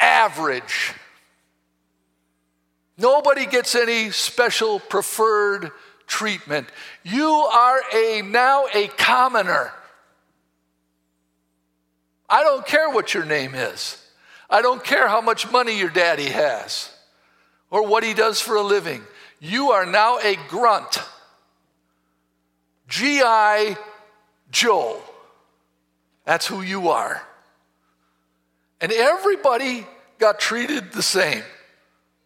average. 0.00 0.92
Nobody 2.98 3.46
gets 3.46 3.76
any 3.76 4.10
special 4.10 4.80
preferred 4.80 5.70
treatment. 6.08 6.68
You 7.04 7.28
are 7.28 7.80
a 7.94 8.22
now 8.22 8.66
a 8.74 8.88
commoner. 8.88 9.72
I 12.28 12.42
don't 12.42 12.66
care 12.66 12.90
what 12.90 13.14
your 13.14 13.24
name 13.24 13.54
is. 13.54 14.04
I 14.50 14.62
don't 14.62 14.82
care 14.82 15.06
how 15.06 15.20
much 15.20 15.52
money 15.52 15.78
your 15.78 15.90
daddy 15.90 16.30
has 16.30 16.90
or 17.74 17.84
what 17.84 18.04
he 18.04 18.14
does 18.14 18.40
for 18.40 18.54
a 18.54 18.62
living. 18.62 19.02
You 19.40 19.72
are 19.72 19.84
now 19.84 20.20
a 20.20 20.36
grunt. 20.48 21.02
G.I. 22.86 23.76
Joe. 24.52 25.02
That's 26.24 26.46
who 26.46 26.62
you 26.62 26.90
are. 26.90 27.20
And 28.80 28.92
everybody 28.92 29.84
got 30.20 30.38
treated 30.38 30.92
the 30.92 31.02
same. 31.02 31.42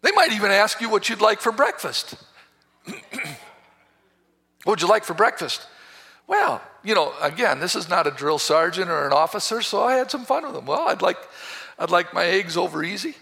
They 0.02 0.12
might 0.12 0.32
even 0.32 0.50
ask 0.50 0.82
you 0.82 0.90
what 0.90 1.08
you'd 1.08 1.22
like 1.22 1.40
for 1.40 1.50
breakfast. 1.50 2.14
what 2.84 2.98
would 4.66 4.82
you 4.82 4.88
like 4.88 5.04
for 5.04 5.14
breakfast? 5.14 5.66
Well, 6.26 6.60
you 6.84 6.94
know, 6.94 7.14
again, 7.22 7.58
this 7.58 7.74
is 7.74 7.88
not 7.88 8.06
a 8.06 8.10
drill 8.10 8.38
sergeant 8.38 8.90
or 8.90 9.06
an 9.06 9.14
officer, 9.14 9.62
so 9.62 9.82
I 9.82 9.94
had 9.94 10.10
some 10.10 10.26
fun 10.26 10.44
with 10.44 10.52
them. 10.52 10.66
Well, 10.66 10.88
I'd 10.88 11.00
like, 11.00 11.16
I'd 11.78 11.90
like 11.90 12.12
my 12.12 12.26
eggs 12.26 12.58
over 12.58 12.84
easy. 12.84 13.14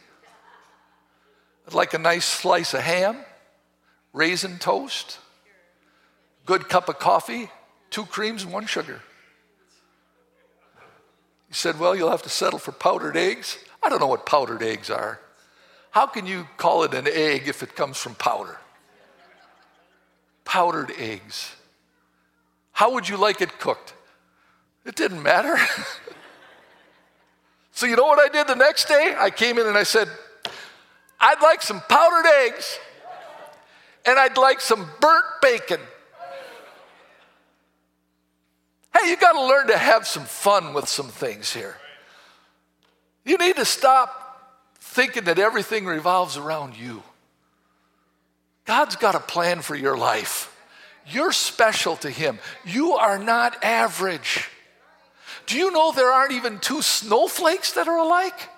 I'd 1.66 1.74
like 1.74 1.94
a 1.94 1.98
nice 1.98 2.24
slice 2.24 2.74
of 2.74 2.80
ham, 2.80 3.18
raisin 4.12 4.58
toast, 4.58 5.18
good 6.44 6.68
cup 6.68 6.88
of 6.88 6.98
coffee, 6.98 7.50
two 7.90 8.04
creams 8.04 8.44
and 8.44 8.52
one 8.52 8.66
sugar. 8.66 9.00
He 11.48 11.54
said, 11.54 11.78
Well, 11.78 11.96
you'll 11.96 12.10
have 12.10 12.22
to 12.22 12.28
settle 12.28 12.58
for 12.58 12.72
powdered 12.72 13.16
eggs. 13.16 13.58
I 13.82 13.88
don't 13.88 14.00
know 14.00 14.06
what 14.06 14.26
powdered 14.26 14.62
eggs 14.62 14.90
are. 14.90 15.20
How 15.90 16.06
can 16.06 16.26
you 16.26 16.46
call 16.56 16.82
it 16.84 16.94
an 16.94 17.06
egg 17.08 17.48
if 17.48 17.62
it 17.62 17.74
comes 17.74 17.96
from 17.96 18.14
powder? 18.14 18.58
Powdered 20.44 20.92
eggs. 20.98 21.54
How 22.72 22.92
would 22.92 23.08
you 23.08 23.16
like 23.16 23.40
it 23.40 23.58
cooked? 23.58 23.94
It 24.84 24.94
didn't 24.94 25.22
matter. 25.22 25.56
so, 27.72 27.86
you 27.86 27.96
know 27.96 28.04
what 28.04 28.20
I 28.20 28.28
did 28.28 28.46
the 28.46 28.54
next 28.54 28.86
day? 28.86 29.16
I 29.18 29.30
came 29.30 29.58
in 29.58 29.66
and 29.66 29.76
I 29.76 29.82
said, 29.82 30.08
I'd 31.20 31.40
like 31.42 31.62
some 31.62 31.80
powdered 31.88 32.28
eggs 32.46 32.78
and 34.04 34.18
I'd 34.18 34.36
like 34.36 34.60
some 34.60 34.88
burnt 35.00 35.24
bacon. 35.42 35.80
Hey, 38.96 39.10
you 39.10 39.16
got 39.16 39.32
to 39.32 39.42
learn 39.42 39.66
to 39.68 39.76
have 39.76 40.06
some 40.06 40.24
fun 40.24 40.72
with 40.72 40.88
some 40.88 41.08
things 41.08 41.52
here. 41.52 41.76
You 43.24 43.36
need 43.36 43.56
to 43.56 43.64
stop 43.64 44.22
thinking 44.78 45.24
that 45.24 45.38
everything 45.38 45.84
revolves 45.84 46.36
around 46.36 46.76
you. 46.76 47.02
God's 48.64 48.96
got 48.96 49.14
a 49.14 49.20
plan 49.20 49.60
for 49.60 49.74
your 49.74 49.96
life. 49.96 50.52
You're 51.08 51.32
special 51.32 51.96
to 51.96 52.10
Him. 52.10 52.38
You 52.64 52.94
are 52.94 53.18
not 53.18 53.62
average. 53.62 54.48
Do 55.46 55.56
you 55.56 55.70
know 55.70 55.92
there 55.92 56.10
aren't 56.10 56.32
even 56.32 56.58
two 56.58 56.82
snowflakes 56.82 57.72
that 57.72 57.88
are 57.88 57.98
alike? 57.98 58.48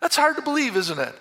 That's 0.00 0.16
hard 0.16 0.36
to 0.36 0.42
believe, 0.42 0.76
isn't 0.76 0.98
it? 0.98 1.14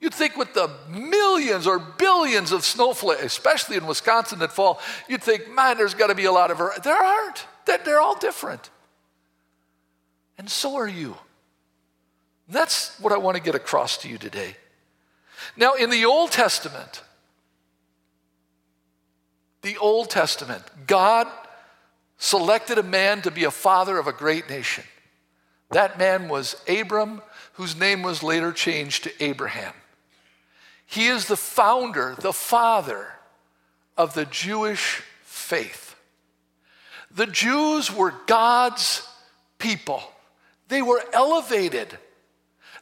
You'd 0.00 0.14
think 0.14 0.36
with 0.36 0.52
the 0.54 0.70
millions 0.88 1.66
or 1.66 1.78
billions 1.78 2.52
of 2.52 2.64
snowflakes, 2.64 3.22
especially 3.22 3.76
in 3.76 3.86
Wisconsin 3.86 4.38
that 4.40 4.52
fall, 4.52 4.80
you'd 5.08 5.22
think, 5.22 5.50
man, 5.50 5.78
there's 5.78 5.94
got 5.94 6.08
to 6.08 6.14
be 6.14 6.26
a 6.26 6.32
lot 6.32 6.50
of. 6.50 6.58
There 6.82 6.94
aren't. 6.94 7.46
They're 7.64 8.00
all 8.00 8.18
different. 8.18 8.70
And 10.36 10.50
so 10.50 10.76
are 10.76 10.88
you. 10.88 11.16
That's 12.48 12.98
what 13.00 13.12
I 13.12 13.16
want 13.16 13.36
to 13.36 13.42
get 13.42 13.54
across 13.54 13.96
to 13.98 14.08
you 14.08 14.18
today. 14.18 14.56
Now, 15.56 15.74
in 15.74 15.90
the 15.90 16.04
Old 16.04 16.30
Testament, 16.30 17.02
the 19.62 19.78
Old 19.78 20.10
Testament, 20.10 20.62
God 20.86 21.26
selected 22.18 22.76
a 22.78 22.82
man 22.82 23.22
to 23.22 23.30
be 23.30 23.44
a 23.44 23.50
father 23.50 23.98
of 23.98 24.06
a 24.06 24.12
great 24.12 24.50
nation. 24.50 24.84
That 25.70 25.98
man 25.98 26.28
was 26.28 26.56
Abram, 26.68 27.22
whose 27.54 27.76
name 27.76 28.02
was 28.02 28.22
later 28.22 28.52
changed 28.52 29.04
to 29.04 29.24
Abraham. 29.24 29.72
He 30.86 31.06
is 31.06 31.26
the 31.26 31.36
founder, 31.36 32.14
the 32.18 32.32
father 32.32 33.08
of 33.96 34.14
the 34.14 34.26
Jewish 34.26 35.02
faith. 35.22 35.96
The 37.10 37.26
Jews 37.26 37.92
were 37.92 38.14
God's 38.26 39.08
people, 39.58 40.02
they 40.68 40.82
were 40.82 41.02
elevated 41.12 41.98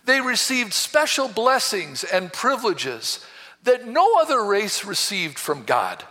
they 0.04 0.20
received 0.20 0.72
special 0.72 1.28
blessings 1.28 2.04
and 2.04 2.32
privileges 2.32 3.24
that 3.62 3.86
no 3.86 4.20
other 4.20 4.44
race 4.44 4.84
received 4.84 5.38
from 5.38 5.62
God. 5.62 6.04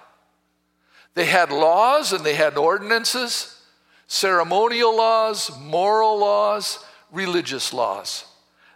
They 1.13 1.25
had 1.25 1.51
laws 1.51 2.13
and 2.13 2.23
they 2.23 2.35
had 2.35 2.57
ordinances, 2.57 3.61
ceremonial 4.07 4.95
laws, 4.95 5.51
moral 5.59 6.17
laws, 6.17 6.83
religious 7.11 7.73
laws. 7.73 8.25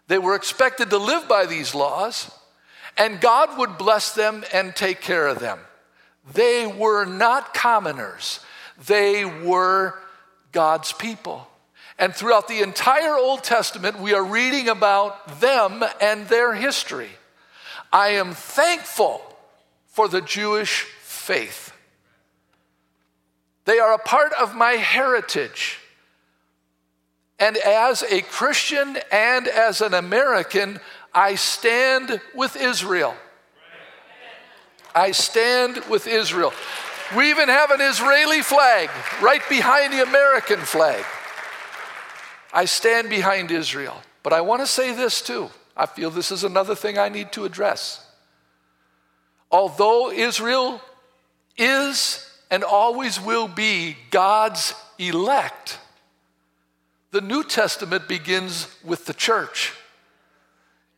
They 0.07 0.17
were 0.17 0.35
expected 0.35 0.89
to 0.91 0.97
live 0.97 1.27
by 1.27 1.45
these 1.45 1.73
laws, 1.73 2.31
and 2.97 3.19
God 3.19 3.57
would 3.57 3.77
bless 3.77 4.13
them 4.13 4.43
and 4.53 4.75
take 4.75 5.01
care 5.01 5.27
of 5.27 5.39
them. 5.39 5.59
They 6.33 6.67
were 6.67 7.05
not 7.05 7.53
commoners, 7.53 8.39
they 8.85 9.25
were 9.25 9.95
God's 10.51 10.93
people. 10.93 11.47
And 11.97 12.13
throughout 12.13 12.49
the 12.49 12.61
entire 12.61 13.15
Old 13.15 13.43
Testament, 13.43 13.99
we 13.99 14.13
are 14.13 14.23
reading 14.23 14.67
about 14.67 15.39
them 15.39 15.81
and 16.01 16.27
their 16.27 16.53
history. 16.53 17.09
I 17.91 18.09
am 18.09 18.33
thankful 18.33 19.21
for 19.87 20.09
the 20.09 20.19
Jewish 20.19 20.81
faith. 21.01 21.71
They 23.63 23.79
are 23.79 23.93
a 23.93 23.97
part 23.97 24.33
of 24.33 24.55
my 24.55 24.73
heritage. 24.73 25.79
And 27.39 27.57
as 27.57 28.03
a 28.03 28.21
Christian 28.21 28.97
and 29.11 29.47
as 29.47 29.81
an 29.81 29.93
American, 29.93 30.79
I 31.13 31.35
stand 31.35 32.21
with 32.33 32.55
Israel. 32.55 33.15
I 34.93 35.11
stand 35.11 35.81
with 35.89 36.07
Israel. 36.07 36.53
We 37.15 37.29
even 37.29 37.49
have 37.49 37.71
an 37.71 37.81
Israeli 37.81 38.41
flag 38.41 38.89
right 39.21 39.41
behind 39.49 39.93
the 39.93 40.01
American 40.03 40.59
flag. 40.59 41.03
I 42.53 42.65
stand 42.65 43.09
behind 43.09 43.51
Israel. 43.51 44.01
But 44.23 44.33
I 44.33 44.41
want 44.41 44.61
to 44.61 44.67
say 44.67 44.93
this 44.93 45.21
too. 45.21 45.49
I 45.77 45.85
feel 45.85 46.09
this 46.09 46.31
is 46.31 46.45
another 46.45 46.73
thing 46.73 46.97
I 46.97 47.09
need 47.09 47.33
to 47.33 47.43
address. 47.43 48.03
Although 49.51 50.09
Israel 50.09 50.81
is 51.57 52.27
and 52.49 52.63
always 52.63 53.19
will 53.19 53.47
be 53.47 53.97
God's 54.09 54.73
elect, 54.97 55.79
the 57.15 57.21
New 57.21 57.45
Testament 57.45 58.09
begins 58.09 58.67
with 58.83 59.05
the 59.05 59.13
church. 59.13 59.71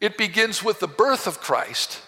It 0.01 0.17
begins 0.17 0.63
with 0.63 0.79
the 0.79 0.87
birth 0.87 1.27
of 1.27 1.39
Christ, 1.39 2.01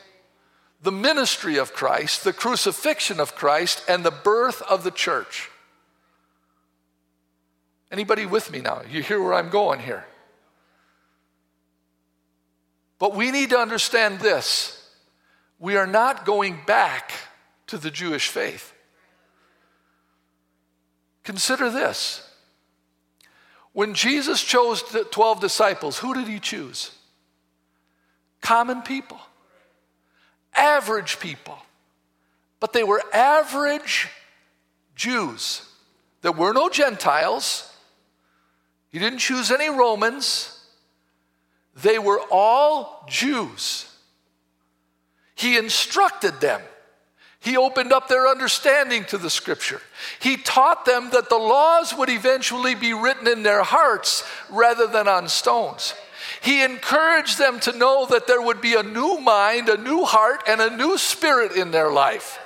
the 0.82 0.92
ministry 0.92 1.58
of 1.58 1.74
Christ, 1.74 2.24
the 2.24 2.34
crucifixion 2.34 3.20
of 3.20 3.36
Christ, 3.36 3.84
and 3.88 4.04
the 4.04 4.10
birth 4.10 4.64
of 4.64 4.84
the 4.84 4.90
church. 4.90 5.52
Anybody 7.92 8.26
with 8.26 8.52
me 8.52 8.62
now? 8.62 8.82
You 8.90 9.04
hear 9.04 9.22
where 9.22 9.36
I'm 9.36 9.52
going 9.52 9.80
here? 9.80 10.08
But 12.98 13.14
we 13.14 13.30
need 13.30 13.52
to 13.52 13.60
understand 13.60 14.22
this 14.22 14.90
we 15.60 15.78
are 15.78 15.86
not 15.86 16.26
going 16.26 16.62
back 16.66 17.12
to 17.68 17.78
the 17.78 17.92
Jewish 17.92 18.28
faith. 18.30 18.74
Consider 21.24 21.70
this. 21.70 22.26
When 23.74 23.94
Jesus 23.94 24.44
chose 24.44 24.84
the 24.92 25.04
12 25.04 25.40
disciples, 25.40 26.00
who 26.00 26.14
did 26.14 26.28
he 26.28 26.40
choose? 26.40 26.92
Common 28.42 28.82
people, 28.82 29.20
average 30.54 31.20
people. 31.20 31.58
But 32.60 32.74
they 32.74 32.84
were 32.84 33.02
average 33.14 34.10
Jews. 34.96 35.66
There 36.22 36.32
were 36.32 36.54
no 36.54 36.70
Gentiles. 36.70 37.74
He 38.90 39.00
didn't 39.00 39.20
choose 39.20 39.52
any 39.52 39.70
Romans. 39.70 40.60
They 41.76 42.00
were 42.00 42.20
all 42.32 43.06
Jews. 43.08 43.86
He 45.36 45.58
instructed 45.58 46.42
them. 46.42 46.62
He 47.42 47.56
opened 47.56 47.94
up 47.94 48.08
their 48.08 48.28
understanding 48.28 49.06
to 49.06 49.18
the 49.18 49.30
scripture. 49.30 49.82
He 50.20 50.36
taught 50.38 50.86
them 50.86 51.10
that 51.12 51.30
the 51.30 51.38
laws 51.38 51.94
would 51.96 52.10
eventually 52.10 52.76
be 52.76 52.94
written 52.94 53.28
in 53.28 53.44
their 53.44 53.64
hearts 53.64 54.24
rather 54.50 54.88
than 54.88 55.08
on 55.08 55.30
stones. 55.30 55.94
He 56.42 56.64
encouraged 56.64 57.38
them 57.38 57.60
to 57.62 57.78
know 57.78 58.06
that 58.08 58.28
there 58.28 58.42
would 58.42 58.62
be 58.62 58.76
a 58.76 58.84
new 58.84 59.20
mind, 59.20 59.70
a 59.70 59.78
new 59.78 60.04
heart, 60.04 60.44
and 60.48 60.62
a 60.62 60.76
new 60.76 60.98
spirit 60.98 61.54
in 61.54 61.72
their 61.72 61.90
life 61.90 62.40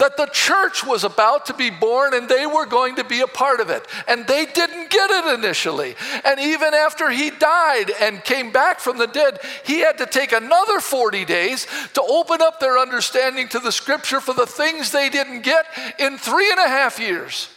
that 0.00 0.16
the 0.16 0.26
church 0.26 0.84
was 0.84 1.04
about 1.04 1.46
to 1.46 1.54
be 1.54 1.68
born 1.70 2.14
and 2.14 2.28
they 2.28 2.46
were 2.46 2.66
going 2.66 2.96
to 2.96 3.04
be 3.04 3.20
a 3.20 3.26
part 3.26 3.60
of 3.60 3.68
it. 3.68 3.86
And 4.08 4.26
they 4.26 4.46
didn't 4.46 4.90
get 4.90 5.10
it 5.10 5.38
initially. 5.38 5.94
And 6.24 6.40
even 6.40 6.72
after 6.72 7.10
he 7.10 7.30
died 7.30 7.92
and 8.00 8.24
came 8.24 8.50
back 8.50 8.80
from 8.80 8.96
the 8.96 9.06
dead, 9.06 9.38
he 9.64 9.80
had 9.80 9.98
to 9.98 10.06
take 10.06 10.32
another 10.32 10.80
40 10.80 11.24
days 11.26 11.66
to 11.94 12.02
open 12.02 12.40
up 12.40 12.60
their 12.60 12.78
understanding 12.78 13.48
to 13.48 13.58
the 13.58 13.70
scripture 13.70 14.20
for 14.20 14.32
the 14.32 14.46
things 14.46 14.90
they 14.90 15.10
didn't 15.10 15.42
get 15.42 15.66
in 15.98 16.16
three 16.16 16.50
and 16.50 16.60
a 16.60 16.68
half 16.68 16.98
years. 16.98 17.50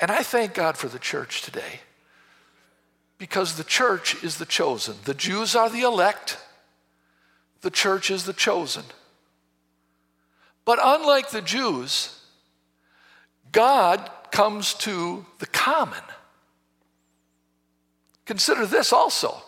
And 0.00 0.10
I 0.10 0.22
thank 0.24 0.54
God 0.54 0.76
for 0.76 0.88
the 0.88 0.98
church 0.98 1.42
today 1.42 1.80
because 3.20 3.58
the 3.58 3.64
church 3.64 4.24
is 4.24 4.38
the 4.38 4.46
chosen. 4.46 4.96
The 5.04 5.12
Jews 5.12 5.54
are 5.54 5.68
the 5.68 5.82
elect, 5.82 6.38
the 7.60 7.70
church 7.70 8.10
is 8.10 8.24
the 8.24 8.32
chosen. 8.32 8.82
But 10.64 10.78
unlike 10.82 11.30
the 11.30 11.42
Jews, 11.42 12.18
God 13.52 14.10
comes 14.30 14.72
to 14.74 15.26
the 15.38 15.46
common. 15.46 16.02
Consider 18.24 18.64
this 18.64 18.90
also. 18.90 19.42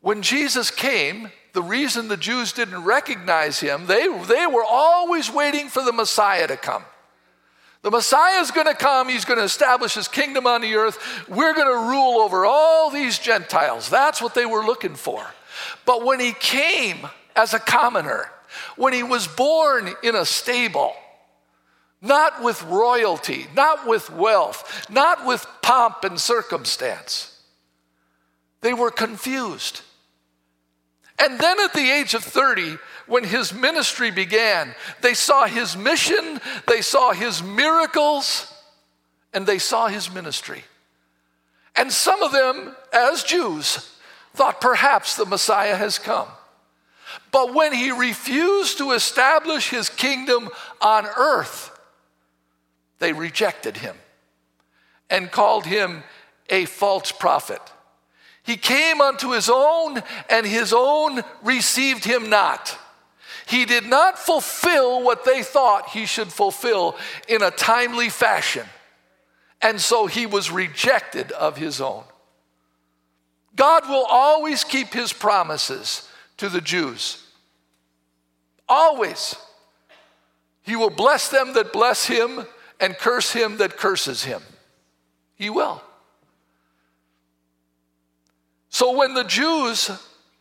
When 0.00 0.22
Jesus 0.22 0.70
came, 0.70 1.32
the 1.52 1.62
reason 1.62 2.06
the 2.06 2.16
Jews 2.16 2.52
didn't 2.52 2.84
recognize 2.84 3.58
him, 3.58 3.86
they, 3.86 4.06
they 4.28 4.46
were 4.46 4.64
always 4.64 5.28
waiting 5.28 5.68
for 5.68 5.82
the 5.82 5.92
Messiah 5.92 6.46
to 6.46 6.56
come. 6.56 6.84
The 7.82 7.90
Messiah 7.90 8.40
is 8.40 8.50
going 8.50 8.66
to 8.66 8.74
come. 8.74 9.08
He's 9.08 9.24
going 9.24 9.38
to 9.38 9.44
establish 9.44 9.94
his 9.94 10.08
kingdom 10.08 10.46
on 10.46 10.60
the 10.60 10.74
earth. 10.74 10.98
We're 11.28 11.54
going 11.54 11.66
to 11.66 11.90
rule 11.90 12.20
over 12.20 12.44
all 12.44 12.90
these 12.90 13.18
Gentiles. 13.18 13.88
That's 13.88 14.20
what 14.20 14.34
they 14.34 14.44
were 14.44 14.64
looking 14.64 14.94
for. 14.94 15.26
But 15.86 16.04
when 16.04 16.20
he 16.20 16.32
came 16.32 17.06
as 17.34 17.54
a 17.54 17.58
commoner, 17.58 18.30
when 18.76 18.92
he 18.92 19.02
was 19.02 19.26
born 19.26 19.90
in 20.02 20.14
a 20.14 20.26
stable, 20.26 20.92
not 22.02 22.42
with 22.42 22.62
royalty, 22.64 23.46
not 23.54 23.86
with 23.86 24.10
wealth, 24.10 24.86
not 24.90 25.26
with 25.26 25.46
pomp 25.62 26.04
and 26.04 26.20
circumstance, 26.20 27.40
they 28.60 28.74
were 28.74 28.90
confused. 28.90 29.82
And 31.20 31.38
then 31.38 31.60
at 31.60 31.74
the 31.74 31.90
age 31.90 32.14
of 32.14 32.24
30, 32.24 32.78
when 33.06 33.24
his 33.24 33.52
ministry 33.52 34.10
began, 34.10 34.74
they 35.02 35.14
saw 35.14 35.46
his 35.46 35.76
mission, 35.76 36.40
they 36.66 36.80
saw 36.80 37.12
his 37.12 37.42
miracles, 37.42 38.52
and 39.34 39.46
they 39.46 39.58
saw 39.58 39.88
his 39.88 40.12
ministry. 40.12 40.64
And 41.76 41.92
some 41.92 42.22
of 42.22 42.32
them, 42.32 42.74
as 42.92 43.22
Jews, 43.22 43.96
thought 44.34 44.60
perhaps 44.60 45.16
the 45.16 45.26
Messiah 45.26 45.76
has 45.76 45.98
come. 45.98 46.28
But 47.32 47.54
when 47.54 47.72
he 47.72 47.90
refused 47.90 48.78
to 48.78 48.92
establish 48.92 49.68
his 49.68 49.88
kingdom 49.88 50.48
on 50.80 51.06
earth, 51.06 51.78
they 52.98 53.12
rejected 53.12 53.76
him 53.78 53.96
and 55.08 55.30
called 55.30 55.66
him 55.66 56.04
a 56.48 56.64
false 56.66 57.12
prophet. 57.12 57.60
He 58.42 58.56
came 58.56 59.00
unto 59.00 59.30
his 59.30 59.50
own, 59.50 60.02
and 60.28 60.46
his 60.46 60.72
own 60.72 61.22
received 61.42 62.04
him 62.04 62.30
not. 62.30 62.76
He 63.46 63.64
did 63.64 63.86
not 63.86 64.18
fulfill 64.18 65.02
what 65.02 65.24
they 65.24 65.42
thought 65.42 65.90
he 65.90 66.06
should 66.06 66.32
fulfill 66.32 66.96
in 67.28 67.42
a 67.42 67.50
timely 67.50 68.08
fashion. 68.08 68.66
And 69.60 69.80
so 69.80 70.06
he 70.06 70.24
was 70.24 70.50
rejected 70.50 71.32
of 71.32 71.56
his 71.56 71.80
own. 71.80 72.04
God 73.56 73.88
will 73.88 74.06
always 74.08 74.64
keep 74.64 74.94
his 74.94 75.12
promises 75.12 76.08
to 76.38 76.48
the 76.48 76.60
Jews. 76.60 77.26
Always. 78.68 79.36
He 80.62 80.76
will 80.76 80.90
bless 80.90 81.28
them 81.28 81.52
that 81.54 81.72
bless 81.72 82.06
him 82.06 82.46
and 82.78 82.96
curse 82.96 83.32
him 83.32 83.56
that 83.58 83.76
curses 83.76 84.24
him. 84.24 84.42
He 85.34 85.50
will. 85.50 85.82
So 88.70 88.96
when 88.96 89.14
the 89.14 89.24
Jews 89.24 89.90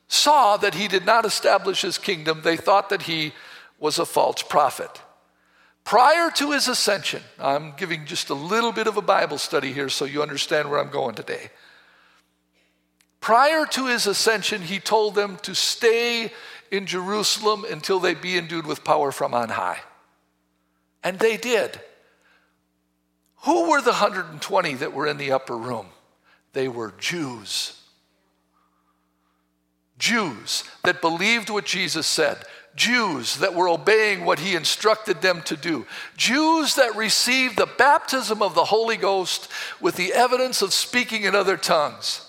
saw 0.08 0.58
that 0.58 0.76
he 0.76 0.88
did 0.88 1.06
not 1.06 1.26
establish 1.26 1.82
his 1.82 1.98
kingdom, 1.98 2.42
they 2.44 2.56
thought 2.58 2.90
that 2.90 3.04
he 3.04 3.34
was 3.80 4.00
a 4.00 4.06
false 4.06 4.42
prophet. 4.44 5.02
Prior 5.84 6.30
to 6.32 6.52
his 6.52 6.68
ascension, 6.68 7.24
I'm 7.40 7.74
giving 7.76 8.06
just 8.06 8.30
a 8.30 8.36
little 8.36 8.72
bit 8.72 8.86
of 8.86 8.98
a 8.98 9.02
Bible 9.02 9.40
study 9.40 9.74
here 9.74 9.90
so 9.90 10.06
you 10.06 10.22
understand 10.22 10.70
where 10.70 10.80
I'm 10.80 10.92
going 10.92 11.16
today. 11.16 11.50
Prior 13.22 13.66
to 13.66 13.88
his 13.88 14.06
ascension, 14.06 14.62
he 14.62 14.80
told 14.80 15.16
them 15.16 15.38
to 15.42 15.56
stay 15.56 16.32
in 16.72 16.86
Jerusalem 16.86 17.66
until 17.70 18.00
they 18.00 18.14
be 18.14 18.38
endued 18.38 18.68
with 18.68 18.84
power 18.84 19.12
from 19.12 19.34
on 19.34 19.50
high. 19.50 19.80
And 21.04 21.18
they 21.18 21.38
did. 21.38 21.82
Who 23.44 23.70
were 23.70 23.82
the 23.82 23.92
120 23.92 24.76
that 24.76 24.94
were 24.94 25.08
in 25.08 25.18
the 25.18 25.32
upper 25.32 25.58
room? 25.58 25.88
They 26.54 26.68
were 26.68 26.94
Jews. 27.00 27.79
Jews 30.00 30.64
that 30.84 31.02
believed 31.02 31.50
what 31.50 31.66
Jesus 31.66 32.08
said, 32.08 32.38
Jews 32.76 33.38
that 33.38 33.54
were 33.54 33.68
obeying 33.68 34.24
what 34.24 34.40
he 34.40 34.56
instructed 34.56 35.22
them 35.22 35.42
to 35.44 35.58
do, 35.58 35.86
Jews 36.16 36.76
that 36.76 36.96
received 36.96 37.58
the 37.58 37.70
baptism 37.78 38.42
of 38.42 38.56
the 38.56 38.64
Holy 38.64 38.96
Ghost 38.98 39.52
with 39.82 39.96
the 39.96 40.14
evidence 40.14 40.62
of 40.62 40.74
speaking 40.74 41.24
in 41.24 41.36
other 41.36 41.58
tongues. 41.58 42.26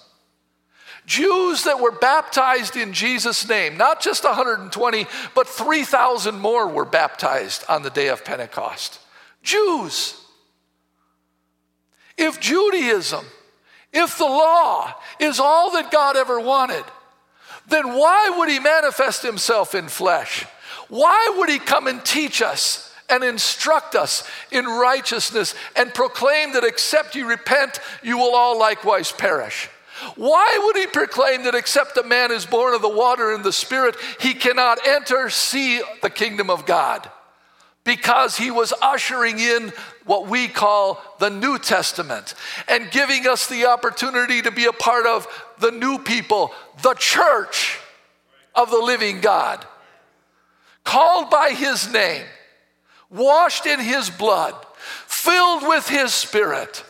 Jews 1.07 1.65
that 1.65 1.81
were 1.81 1.93
baptized 1.93 2.77
in 2.77 2.93
Jesus' 2.93 3.49
name, 3.49 3.77
not 3.77 4.01
just 4.01 4.25
120, 4.25 5.07
but 5.35 5.49
3,000 5.49 6.39
more 6.39 6.69
were 6.69 6.85
baptized 6.85 7.65
on 7.69 7.83
the 7.83 7.91
day 7.91 8.09
of 8.09 8.25
Pentecost. 8.25 9.01
Jews. 9.43 10.21
If 12.19 12.39
Judaism, 12.39 13.25
if 13.93 14.19
the 14.19 14.25
law 14.25 14.95
is 15.19 15.41
all 15.41 15.73
that 15.73 15.91
God 15.91 16.17
ever 16.17 16.39
wanted, 16.39 16.85
then 17.71 17.95
why 17.95 18.35
would 18.37 18.49
he 18.49 18.59
manifest 18.59 19.23
himself 19.23 19.75
in 19.75 19.89
flesh? 19.89 20.45
Why 20.89 21.35
would 21.39 21.49
he 21.49 21.59
come 21.59 21.87
and 21.87 22.05
teach 22.05 22.43
us 22.43 22.93
and 23.09 23.25
instruct 23.25 23.95
us 23.95 24.29
in 24.51 24.67
righteousness 24.67 25.55
and 25.77 25.95
proclaim 25.95 26.53
that 26.53 26.65
except 26.65 27.15
you 27.15 27.29
repent, 27.29 27.81
you 28.03 28.19
will 28.19 28.35
all 28.35 28.59
likewise 28.59 29.13
perish? 29.13 29.69
Why 30.17 30.59
would 30.65 30.77
he 30.77 30.87
proclaim 30.87 31.45
that 31.45 31.55
except 31.55 31.97
a 31.97 32.03
man 32.03 32.33
is 32.33 32.47
born 32.47 32.75
of 32.75 32.83
the 32.83 32.89
water 32.89 33.33
and 33.33 33.45
the 33.45 33.53
spirit, 33.53 33.97
he 34.19 34.35
cannot 34.35 34.87
enter, 34.87 35.29
see 35.29 35.83
the 36.03 36.11
kingdom 36.11 36.51
of 36.51 36.67
God? 36.67 37.11
Because 37.85 38.37
he 38.37 38.51
was 38.51 38.73
ushering 38.83 39.39
in 39.39 39.73
what 40.05 40.29
we 40.29 40.49
call 40.49 41.03
the 41.19 41.31
New 41.31 41.59
Testament 41.59 42.35
and 42.69 42.91
giving 42.91 43.27
us 43.27 43.47
the 43.47 43.67
opportunity 43.67 44.43
to 44.43 44.51
be 44.51 44.67
a 44.67 44.73
part 44.73 45.07
of 45.07 45.27
the 45.59 45.71
new 45.71 45.99
people, 45.99 46.53
the 46.83 46.95
church 46.95 47.79
of 48.55 48.71
the 48.71 48.79
living 48.79 49.21
God, 49.21 49.65
called 50.85 51.31
by 51.31 51.51
his 51.51 51.93
name, 51.93 52.25
washed 53.09 53.67
in 53.67 53.81
his 53.81 54.11
blood, 54.11 54.55
filled 55.07 55.63
with 55.67 55.89
his 55.89 56.13
spirit. 56.13 56.85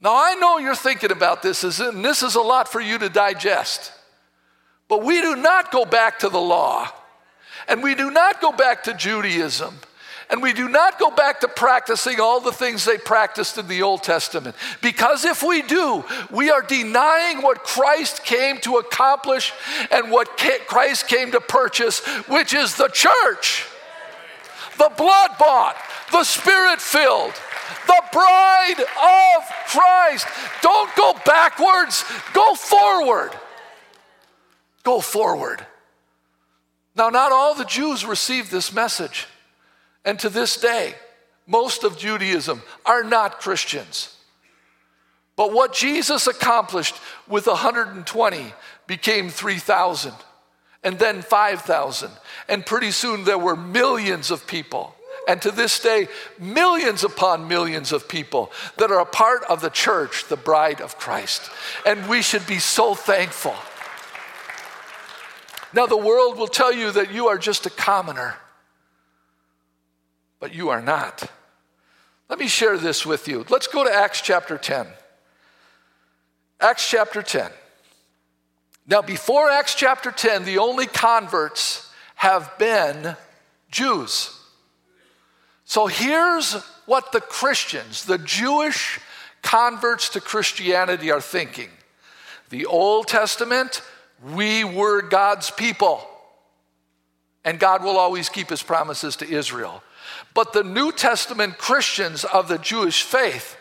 Now, 0.00 0.14
I 0.14 0.34
know 0.34 0.58
you're 0.58 0.74
thinking 0.74 1.10
about 1.10 1.42
this, 1.42 1.80
and 1.80 2.04
this 2.04 2.22
is 2.22 2.34
a 2.34 2.40
lot 2.40 2.68
for 2.68 2.80
you 2.80 2.98
to 2.98 3.08
digest. 3.08 3.92
But 4.88 5.02
we 5.02 5.20
do 5.20 5.36
not 5.36 5.72
go 5.72 5.84
back 5.84 6.20
to 6.20 6.28
the 6.28 6.40
law. 6.40 6.88
And 7.68 7.82
we 7.82 7.94
do 7.94 8.10
not 8.10 8.40
go 8.40 8.52
back 8.52 8.84
to 8.84 8.94
Judaism. 8.94 9.78
And 10.28 10.42
we 10.42 10.52
do 10.52 10.68
not 10.68 10.98
go 10.98 11.10
back 11.10 11.40
to 11.40 11.48
practicing 11.48 12.18
all 12.18 12.40
the 12.40 12.52
things 12.52 12.84
they 12.84 12.98
practiced 12.98 13.58
in 13.58 13.68
the 13.68 13.82
Old 13.82 14.02
Testament. 14.02 14.56
Because 14.82 15.24
if 15.24 15.42
we 15.42 15.62
do, 15.62 16.04
we 16.32 16.50
are 16.50 16.62
denying 16.62 17.42
what 17.42 17.62
Christ 17.62 18.24
came 18.24 18.58
to 18.58 18.78
accomplish 18.78 19.52
and 19.90 20.10
what 20.10 20.36
Christ 20.66 21.06
came 21.06 21.30
to 21.30 21.40
purchase, 21.40 22.00
which 22.26 22.54
is 22.54 22.74
the 22.74 22.88
church, 22.88 23.66
the 24.78 24.90
blood 24.96 25.30
bought, 25.38 25.76
the 26.10 26.24
spirit 26.24 26.80
filled, 26.80 27.34
the 27.86 28.02
bride 28.12 28.80
of 28.80 29.44
Christ. 29.68 30.26
Don't 30.60 30.94
go 30.96 31.14
backwards, 31.24 32.04
go 32.32 32.54
forward. 32.54 33.30
Go 34.82 35.00
forward. 35.00 35.64
Now, 36.96 37.10
not 37.10 37.30
all 37.30 37.54
the 37.54 37.64
Jews 37.64 38.06
received 38.06 38.50
this 38.50 38.72
message. 38.72 39.26
And 40.04 40.18
to 40.20 40.28
this 40.28 40.56
day, 40.56 40.94
most 41.46 41.84
of 41.84 41.98
Judaism 41.98 42.62
are 42.84 43.04
not 43.04 43.40
Christians. 43.40 44.16
But 45.36 45.52
what 45.52 45.74
Jesus 45.74 46.26
accomplished 46.26 46.94
with 47.28 47.46
120 47.46 48.54
became 48.86 49.28
3,000, 49.28 50.12
and 50.82 50.98
then 50.98 51.20
5,000. 51.20 52.10
And 52.48 52.64
pretty 52.64 52.90
soon 52.90 53.24
there 53.24 53.38
were 53.38 53.56
millions 53.56 54.30
of 54.30 54.46
people. 54.46 54.94
And 55.28 55.42
to 55.42 55.50
this 55.50 55.80
day, 55.80 56.08
millions 56.38 57.04
upon 57.04 57.48
millions 57.48 57.92
of 57.92 58.08
people 58.08 58.50
that 58.78 58.90
are 58.90 59.00
a 59.00 59.06
part 59.06 59.42
of 59.44 59.60
the 59.60 59.70
church, 59.70 60.26
the 60.28 60.36
bride 60.36 60.80
of 60.80 60.98
Christ. 60.98 61.50
And 61.84 62.08
we 62.08 62.22
should 62.22 62.46
be 62.46 62.60
so 62.60 62.94
thankful. 62.94 63.56
Now, 65.76 65.84
the 65.84 65.94
world 65.94 66.38
will 66.38 66.48
tell 66.48 66.72
you 66.72 66.90
that 66.92 67.12
you 67.12 67.28
are 67.28 67.36
just 67.36 67.66
a 67.66 67.70
commoner, 67.70 68.34
but 70.40 70.54
you 70.54 70.70
are 70.70 70.80
not. 70.80 71.30
Let 72.30 72.38
me 72.38 72.48
share 72.48 72.78
this 72.78 73.04
with 73.04 73.28
you. 73.28 73.44
Let's 73.50 73.66
go 73.66 73.84
to 73.84 73.94
Acts 73.94 74.22
chapter 74.22 74.56
10. 74.56 74.86
Acts 76.62 76.88
chapter 76.88 77.20
10. 77.20 77.50
Now, 78.88 79.02
before 79.02 79.50
Acts 79.50 79.74
chapter 79.74 80.10
10, 80.10 80.46
the 80.46 80.56
only 80.56 80.86
converts 80.86 81.92
have 82.14 82.56
been 82.56 83.14
Jews. 83.70 84.34
So 85.66 85.88
here's 85.88 86.54
what 86.86 87.12
the 87.12 87.20
Christians, 87.20 88.06
the 88.06 88.16
Jewish 88.16 88.98
converts 89.42 90.08
to 90.10 90.22
Christianity, 90.22 91.10
are 91.10 91.20
thinking. 91.20 91.68
The 92.48 92.64
Old 92.64 93.08
Testament, 93.08 93.82
we 94.22 94.64
were 94.64 95.02
God's 95.02 95.50
people. 95.50 96.06
And 97.44 97.60
God 97.60 97.84
will 97.84 97.96
always 97.96 98.28
keep 98.28 98.50
his 98.50 98.62
promises 98.62 99.16
to 99.16 99.28
Israel. 99.28 99.82
But 100.34 100.52
the 100.52 100.64
New 100.64 100.92
Testament 100.92 101.58
Christians 101.58 102.24
of 102.24 102.48
the 102.48 102.58
Jewish 102.58 103.02
faith 103.02 103.56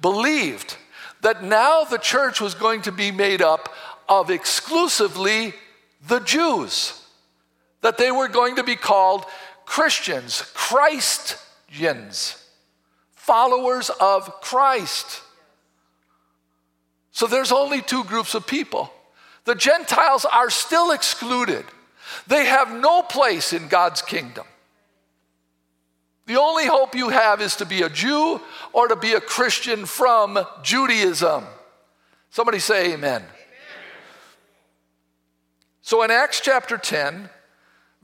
believed 0.00 0.76
that 1.22 1.42
now 1.42 1.84
the 1.84 1.98
church 1.98 2.40
was 2.40 2.54
going 2.54 2.82
to 2.82 2.92
be 2.92 3.10
made 3.10 3.42
up 3.42 3.74
of 4.08 4.30
exclusively 4.30 5.54
the 6.06 6.20
Jews, 6.20 7.00
that 7.82 7.98
they 7.98 8.10
were 8.10 8.28
going 8.28 8.56
to 8.56 8.64
be 8.64 8.76
called 8.76 9.24
Christians, 9.64 10.42
Christians, 10.54 12.44
followers 13.14 13.90
of 14.00 14.40
Christ. 14.40 15.22
So 17.12 17.26
there's 17.26 17.52
only 17.52 17.80
two 17.82 18.04
groups 18.04 18.34
of 18.34 18.46
people 18.46 18.92
the 19.50 19.56
Gentiles 19.56 20.24
are 20.24 20.48
still 20.48 20.92
excluded. 20.92 21.64
They 22.28 22.44
have 22.44 22.72
no 22.72 23.02
place 23.02 23.52
in 23.52 23.66
God's 23.66 24.00
kingdom. 24.00 24.46
The 26.26 26.36
only 26.36 26.66
hope 26.66 26.94
you 26.94 27.08
have 27.08 27.40
is 27.40 27.56
to 27.56 27.66
be 27.66 27.82
a 27.82 27.88
Jew 27.88 28.40
or 28.72 28.86
to 28.86 28.94
be 28.94 29.14
a 29.14 29.20
Christian 29.20 29.86
from 29.86 30.38
Judaism. 30.62 31.46
Somebody 32.30 32.60
say 32.60 32.92
amen. 32.92 33.22
amen. 33.22 33.28
So 35.82 36.04
in 36.04 36.12
Acts 36.12 36.40
chapter 36.40 36.78
10, 36.78 37.28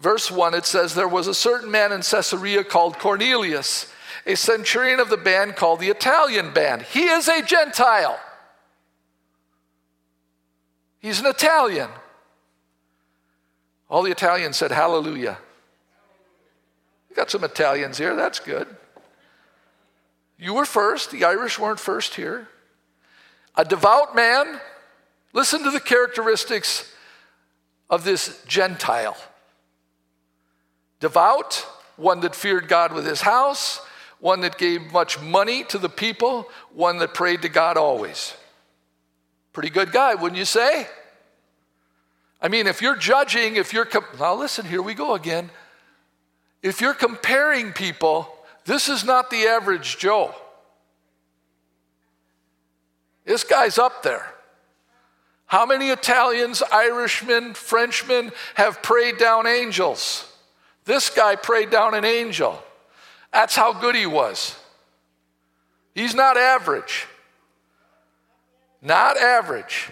verse 0.01 0.29
1, 0.29 0.53
it 0.55 0.67
says, 0.67 0.97
There 0.97 1.07
was 1.07 1.29
a 1.29 1.35
certain 1.35 1.71
man 1.71 1.93
in 1.93 2.03
Caesarea 2.03 2.65
called 2.65 2.99
Cornelius, 2.99 3.93
a 4.27 4.35
centurion 4.35 4.99
of 4.99 5.11
the 5.11 5.17
band 5.17 5.55
called 5.55 5.79
the 5.79 5.91
Italian 5.91 6.53
band. 6.53 6.83
He 6.83 7.05
is 7.05 7.29
a 7.29 7.41
Gentile. 7.41 8.19
He's 11.07 11.21
an 11.21 11.27
Italian. 11.27 11.89
All 13.89 14.03
the 14.03 14.11
Italians 14.11 14.57
said, 14.57 14.73
Hallelujah. 14.73 15.39
We 17.09 17.15
got 17.15 17.31
some 17.31 17.45
Italians 17.45 17.97
here, 17.97 18.17
that's 18.17 18.41
good. 18.41 18.67
You 20.37 20.55
were 20.55 20.65
first, 20.65 21.13
the 21.13 21.25
Irish 21.25 21.61
weren't 21.61 21.79
first 21.79 22.17
here. 22.17 22.49
A 23.55 23.65
devout 23.65 24.17
man, 24.17 24.61
listen 25.33 25.63
to 25.63 25.71
the 25.71 25.79
characteristics 25.79 26.93
of 27.89 28.03
this 28.03 28.43
Gentile. 28.49 29.17
Devout, 30.99 31.65
one 31.95 32.19
that 32.23 32.35
feared 32.35 32.67
God 32.67 32.93
with 32.93 33.07
his 33.07 33.21
house, 33.21 33.81
one 34.19 34.41
that 34.41 34.59
gave 34.59 34.91
much 34.93 35.21
money 35.21 35.63
to 35.67 35.79
the 35.79 35.89
people, 35.89 36.49
one 36.75 36.99
that 36.99 37.15
prayed 37.15 37.43
to 37.43 37.49
God 37.49 37.77
always. 37.77 38.35
Pretty 39.57 39.71
good 39.71 39.91
guy, 39.91 40.15
wouldn't 40.15 40.39
you 40.39 40.45
say? 40.45 40.87
I 42.43 42.49
mean, 42.49 42.67
if 42.67 42.83
you're 42.83 42.95
judging, 42.95 43.57
if 43.57 43.73
you're, 43.73 43.89
now 44.19 44.35
listen, 44.35 44.67
here 44.67 44.83
we 44.83 44.93
go 44.93 45.15
again. 45.15 45.49
If 46.63 46.83
you're 46.83 46.93
comparing 46.93 47.73
people, 47.73 48.31
this 48.67 48.91
is 48.91 49.03
not 49.03 49.31
the 49.31 49.47
average 49.47 49.97
Joe. 49.97 50.35
This 53.25 53.45
guy's 53.45 53.79
up 53.79 54.03
there. 54.03 54.31
How 55.47 55.65
many 55.65 55.89
Italians, 55.89 56.63
Irishmen, 56.71 57.55
Frenchmen 57.55 58.33
have 58.57 58.83
prayed 58.83 59.17
down 59.17 59.47
angels? 59.47 60.31
This 60.85 61.09
guy 61.09 61.35
prayed 61.35 61.71
down 61.71 61.95
an 61.95 62.05
angel. 62.05 62.63
That's 63.33 63.57
how 63.57 63.73
good 63.73 63.95
he 63.95 64.05
was. 64.05 64.55
He's 65.95 66.15
not 66.15 66.37
average. 66.37 67.07
Not 68.83 69.17
average. 69.17 69.91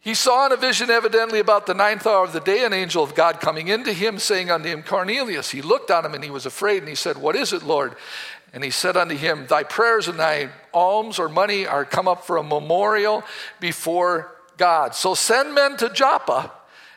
He 0.00 0.12
saw 0.12 0.44
in 0.44 0.52
a 0.52 0.56
vision, 0.56 0.90
evidently 0.90 1.38
about 1.38 1.64
the 1.64 1.72
ninth 1.72 2.06
hour 2.06 2.24
of 2.24 2.34
the 2.34 2.40
day, 2.40 2.64
an 2.66 2.74
angel 2.74 3.02
of 3.02 3.14
God 3.14 3.40
coming 3.40 3.68
into 3.68 3.90
him, 3.90 4.18
saying 4.18 4.50
unto 4.50 4.68
him, 4.68 4.82
Cornelius. 4.82 5.50
He 5.50 5.62
looked 5.62 5.90
on 5.90 6.04
him 6.04 6.12
and 6.12 6.22
he 6.22 6.30
was 6.30 6.44
afraid, 6.44 6.80
and 6.80 6.88
he 6.88 6.94
said, 6.94 7.16
What 7.16 7.36
is 7.36 7.54
it, 7.54 7.62
Lord? 7.62 7.96
And 8.52 8.62
he 8.62 8.70
said 8.70 8.98
unto 8.98 9.16
him, 9.16 9.46
Thy 9.46 9.62
prayers 9.62 10.06
and 10.06 10.18
thy 10.18 10.50
alms 10.74 11.18
or 11.18 11.30
money 11.30 11.66
are 11.66 11.86
come 11.86 12.06
up 12.06 12.26
for 12.26 12.36
a 12.36 12.42
memorial 12.42 13.24
before 13.60 14.36
God. 14.58 14.94
So 14.94 15.14
send 15.14 15.54
men 15.54 15.78
to 15.78 15.88
Joppa 15.88 16.52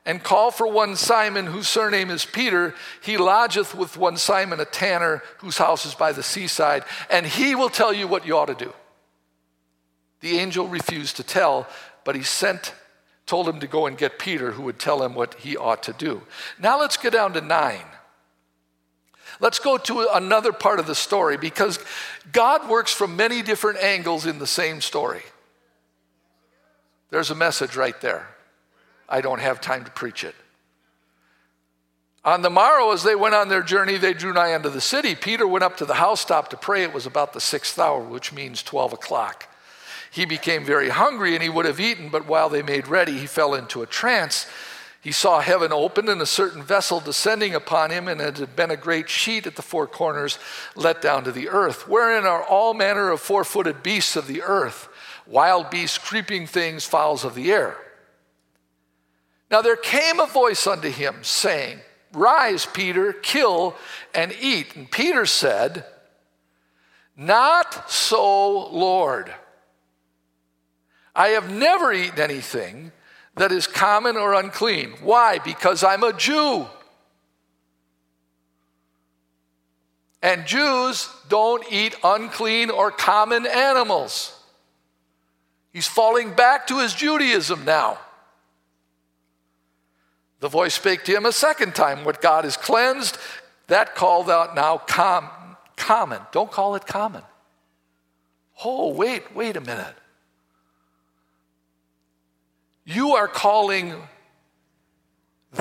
and 0.05 0.21
call 0.21 0.51
for 0.51 0.69
one 0.69 0.95
Simon, 0.95 1.45
whose 1.45 1.67
surname 1.67 2.09
is 2.09 2.25
Peter. 2.25 2.75
He 3.01 3.15
lodgeth 3.15 3.73
with 3.73 3.97
one 3.97 4.17
Simon, 4.17 4.59
a 4.59 4.65
tanner, 4.65 5.23
whose 5.37 5.57
house 5.57 5.85
is 5.85 5.95
by 5.95 6.11
the 6.11 6.23
seaside, 6.23 6.83
and 7.09 7.25
he 7.25 7.55
will 7.55 7.69
tell 7.69 7.93
you 7.93 8.07
what 8.07 8.27
you 8.27 8.37
ought 8.37 8.45
to 8.47 8.65
do. 8.65 8.73
The 10.21 10.39
angel 10.39 10.67
refused 10.67 11.17
to 11.17 11.23
tell, 11.23 11.67
but 12.03 12.15
he 12.15 12.23
sent, 12.23 12.73
told 13.25 13.47
him 13.47 13.59
to 13.59 13.67
go 13.67 13.85
and 13.85 13.97
get 13.97 14.19
Peter, 14.19 14.51
who 14.51 14.63
would 14.63 14.79
tell 14.79 15.03
him 15.03 15.13
what 15.13 15.35
he 15.35 15.55
ought 15.55 15.83
to 15.83 15.93
do. 15.93 16.21
Now 16.59 16.79
let's 16.79 16.97
go 16.97 17.09
down 17.09 17.33
to 17.33 17.41
nine. 17.41 17.85
Let's 19.39 19.59
go 19.59 19.77
to 19.77 20.07
another 20.13 20.51
part 20.51 20.79
of 20.79 20.87
the 20.87 20.95
story 20.95 21.37
because 21.37 21.79
God 22.31 22.69
works 22.69 22.91
from 22.91 23.15
many 23.15 23.41
different 23.41 23.79
angles 23.79 24.25
in 24.25 24.39
the 24.39 24.47
same 24.47 24.81
story. 24.81 25.21
There's 27.09 27.29
a 27.29 27.35
message 27.35 27.75
right 27.75 27.99
there. 28.01 28.27
I 29.07 29.21
don't 29.21 29.39
have 29.39 29.61
time 29.61 29.85
to 29.85 29.91
preach 29.91 30.23
it. 30.23 30.35
On 32.25 32.41
the 32.41 32.49
morrow, 32.49 32.91
as 32.91 33.03
they 33.03 33.15
went 33.15 33.35
on 33.35 33.47
their 33.47 33.61
journey, 33.61 33.97
they 33.97 34.13
drew 34.13 34.33
nigh 34.33 34.53
unto 34.53 34.69
the 34.69 34.81
city. 34.81 35.15
Peter 35.15 35.47
went 35.47 35.63
up 35.63 35.77
to 35.77 35.85
the 35.85 35.93
housetop 35.93 36.49
to 36.49 36.57
pray. 36.57 36.83
It 36.83 36.93
was 36.93 37.05
about 37.05 37.31
the 37.31 37.39
sixth 37.39 37.79
hour, 37.79 38.01
which 38.01 38.33
means 38.33 38.61
12 38.63 38.93
o'clock. 38.93 39.47
He 40.11 40.25
became 40.25 40.65
very 40.65 40.89
hungry 40.89 41.33
and 41.33 41.43
he 41.43 41.49
would 41.49 41.65
have 41.65 41.79
eaten, 41.79 42.09
but 42.09 42.27
while 42.27 42.49
they 42.49 42.61
made 42.61 42.87
ready, 42.87 43.17
he 43.17 43.27
fell 43.27 43.53
into 43.53 43.81
a 43.81 43.87
trance. 43.87 44.47
He 45.01 45.11
saw 45.11 45.39
heaven 45.39 45.71
opened 45.71 46.09
and 46.09 46.21
a 46.21 46.25
certain 46.25 46.61
vessel 46.61 46.99
descending 46.99 47.55
upon 47.55 47.91
him, 47.91 48.07
and 48.07 48.19
it 48.19 48.37
had 48.37 48.55
been 48.55 48.71
a 48.71 48.75
great 48.75 49.09
sheet 49.09 49.47
at 49.47 49.55
the 49.55 49.61
four 49.61 49.87
corners 49.87 50.37
let 50.75 51.01
down 51.01 51.23
to 51.23 51.31
the 51.31 51.49
earth, 51.49 51.87
wherein 51.87 52.25
are 52.25 52.43
all 52.43 52.73
manner 52.73 53.11
of 53.11 53.21
four 53.21 53.43
footed 53.43 53.83
beasts 53.83 54.15
of 54.15 54.27
the 54.27 54.41
earth, 54.41 54.89
wild 55.25 55.69
beasts, 55.69 55.97
creeping 55.97 56.47
things, 56.47 56.83
fowls 56.83 57.23
of 57.23 57.35
the 57.35 57.51
air. 57.51 57.77
Now 59.49 59.61
there 59.61 59.77
came 59.77 60.19
a 60.19 60.25
voice 60.25 60.67
unto 60.67 60.89
him, 60.89 61.17
saying, 61.21 61.79
Rise, 62.13 62.65
Peter, 62.65 63.13
kill 63.13 63.75
and 64.13 64.35
eat. 64.41 64.75
And 64.75 64.89
Peter 64.89 65.25
said, 65.25 65.85
Not 67.15 67.89
so, 67.89 68.67
Lord. 68.69 69.33
I 71.17 71.29
have 71.29 71.51
never 71.51 71.91
eaten 71.91 72.19
anything 72.19 72.91
that 73.35 73.51
is 73.51 73.65
common 73.65 74.17
or 74.17 74.35
unclean. 74.35 74.91
Why? 75.01 75.39
Because 75.39 75.83
I'm 75.83 76.03
a 76.03 76.13
Jew. 76.13 76.67
And 80.21 80.45
Jews 80.45 81.09
don't 81.27 81.63
eat 81.71 81.95
unclean 82.03 82.69
or 82.69 82.91
common 82.91 83.47
animals. 83.47 84.39
He's 85.73 85.87
falling 85.87 86.33
back 86.33 86.67
to 86.67 86.79
his 86.79 86.93
Judaism 86.93 87.65
now. 87.65 87.97
The 90.39 90.49
voice 90.49 90.75
spake 90.75 91.03
to 91.05 91.15
him 91.15 91.25
a 91.25 91.31
second 91.31 91.73
time 91.73 92.05
What 92.05 92.21
God 92.21 92.43
has 92.43 92.57
cleansed, 92.57 93.17
that 93.67 93.95
called 93.95 94.29
out 94.29 94.55
now 94.55 94.77
com- 94.77 95.29
common. 95.75 96.21
Don't 96.31 96.51
call 96.51 96.75
it 96.75 96.85
common. 96.85 97.23
Oh, 98.63 98.93
wait, 98.93 99.35
wait 99.35 99.57
a 99.57 99.61
minute. 99.61 99.95
You 102.89 103.15
are 103.15 103.27
calling 103.27 103.93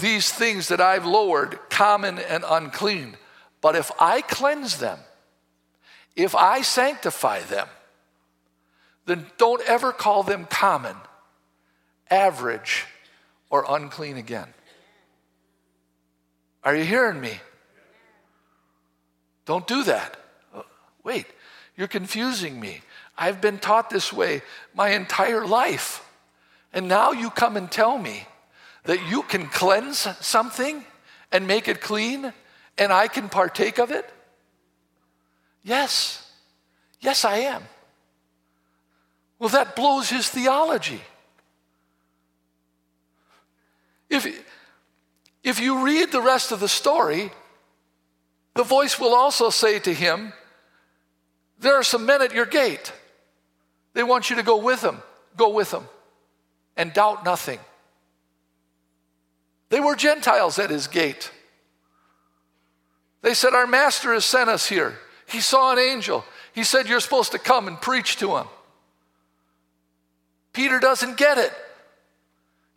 these 0.00 0.30
things 0.30 0.68
that 0.68 0.80
I've 0.80 1.04
lowered 1.04 1.58
common 1.68 2.20
and 2.20 2.44
unclean. 2.48 3.16
But 3.60 3.74
if 3.74 3.90
I 3.98 4.20
cleanse 4.20 4.78
them, 4.78 5.00
if 6.14 6.36
I 6.36 6.62
sanctify 6.62 7.40
them, 7.40 7.66
then 9.06 9.26
don't 9.38 9.60
ever 9.66 9.90
call 9.90 10.22
them 10.22 10.44
common, 10.44 10.94
average, 12.10 12.84
or 13.50 13.64
unclean 13.68 14.18
again. 14.18 14.54
Are 16.62 16.76
you 16.76 16.84
hearing 16.84 17.20
me? 17.20 17.40
Don't 19.46 19.66
do 19.66 19.82
that. 19.82 20.16
Wait, 21.02 21.26
you're 21.76 21.88
confusing 21.88 22.60
me. 22.60 22.82
I've 23.18 23.40
been 23.40 23.58
taught 23.58 23.90
this 23.90 24.12
way 24.12 24.42
my 24.76 24.90
entire 24.90 25.44
life. 25.44 26.05
And 26.76 26.88
now 26.88 27.12
you 27.12 27.30
come 27.30 27.56
and 27.56 27.72
tell 27.72 27.96
me 27.96 28.26
that 28.84 29.08
you 29.08 29.22
can 29.22 29.46
cleanse 29.46 30.06
something 30.20 30.84
and 31.32 31.46
make 31.46 31.68
it 31.68 31.80
clean 31.80 32.34
and 32.76 32.92
I 32.92 33.08
can 33.08 33.30
partake 33.30 33.78
of 33.78 33.90
it? 33.90 34.04
Yes. 35.64 36.30
Yes, 37.00 37.24
I 37.24 37.38
am. 37.38 37.62
Well, 39.38 39.48
that 39.48 39.74
blows 39.74 40.10
his 40.10 40.28
theology. 40.28 41.00
If, 44.10 44.26
if 45.42 45.58
you 45.58 45.82
read 45.82 46.12
the 46.12 46.20
rest 46.20 46.52
of 46.52 46.60
the 46.60 46.68
story, 46.68 47.32
the 48.54 48.64
voice 48.64 49.00
will 49.00 49.14
also 49.14 49.48
say 49.48 49.78
to 49.78 49.94
him, 49.94 50.34
There 51.58 51.74
are 51.74 51.82
some 51.82 52.04
men 52.04 52.20
at 52.20 52.34
your 52.34 52.44
gate. 52.44 52.92
They 53.94 54.02
want 54.02 54.28
you 54.28 54.36
to 54.36 54.42
go 54.42 54.58
with 54.58 54.82
them. 54.82 55.02
Go 55.38 55.48
with 55.48 55.70
them 55.70 55.88
and 56.76 56.92
doubt 56.92 57.24
nothing. 57.24 57.58
They 59.68 59.80
were 59.80 59.96
Gentiles 59.96 60.58
at 60.58 60.70
his 60.70 60.86
gate. 60.86 61.30
They 63.22 63.34
said, 63.34 63.54
Our 63.54 63.66
master 63.66 64.12
has 64.12 64.24
sent 64.24 64.48
us 64.48 64.68
here. 64.68 64.98
He 65.28 65.40
saw 65.40 65.72
an 65.72 65.78
angel. 65.78 66.24
He 66.52 66.62
said, 66.62 66.88
You're 66.88 67.00
supposed 67.00 67.32
to 67.32 67.38
come 67.38 67.66
and 67.66 67.80
preach 67.80 68.16
to 68.18 68.36
him. 68.36 68.46
Peter 70.52 70.78
doesn't 70.78 71.16
get 71.16 71.38
it. 71.38 71.52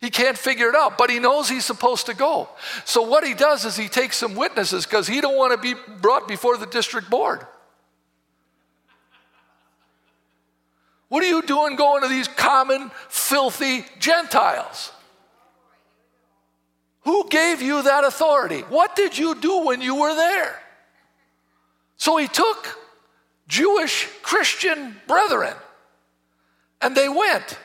He 0.00 0.10
can't 0.10 0.36
figure 0.36 0.68
it 0.68 0.74
out, 0.74 0.96
but 0.96 1.10
he 1.10 1.18
knows 1.18 1.48
he's 1.48 1.64
supposed 1.64 2.06
to 2.06 2.14
go. 2.14 2.48
So 2.84 3.02
what 3.02 3.24
he 3.24 3.34
does 3.34 3.64
is 3.66 3.76
he 3.76 3.88
takes 3.88 4.16
some 4.16 4.34
witnesses 4.34 4.86
because 4.86 5.06
he 5.06 5.20
don't 5.20 5.36
want 5.36 5.52
to 5.52 5.58
be 5.58 5.78
brought 6.00 6.26
before 6.26 6.56
the 6.56 6.66
district 6.66 7.10
board. 7.10 7.46
What 11.10 11.24
are 11.24 11.28
you 11.28 11.42
doing 11.42 11.74
going 11.74 12.02
to 12.02 12.08
these 12.08 12.28
common, 12.28 12.92
filthy 13.08 13.84
Gentiles? 13.98 14.92
Who 17.02 17.28
gave 17.28 17.60
you 17.60 17.82
that 17.82 18.04
authority? 18.04 18.60
What 18.60 18.94
did 18.94 19.18
you 19.18 19.34
do 19.34 19.66
when 19.66 19.80
you 19.80 19.96
were 19.96 20.14
there? 20.14 20.56
So 21.96 22.16
he 22.16 22.28
took 22.28 22.78
Jewish 23.48 24.08
Christian 24.22 24.96
brethren 25.08 25.54
and 26.80 26.96
they 26.96 27.08
went 27.08 27.58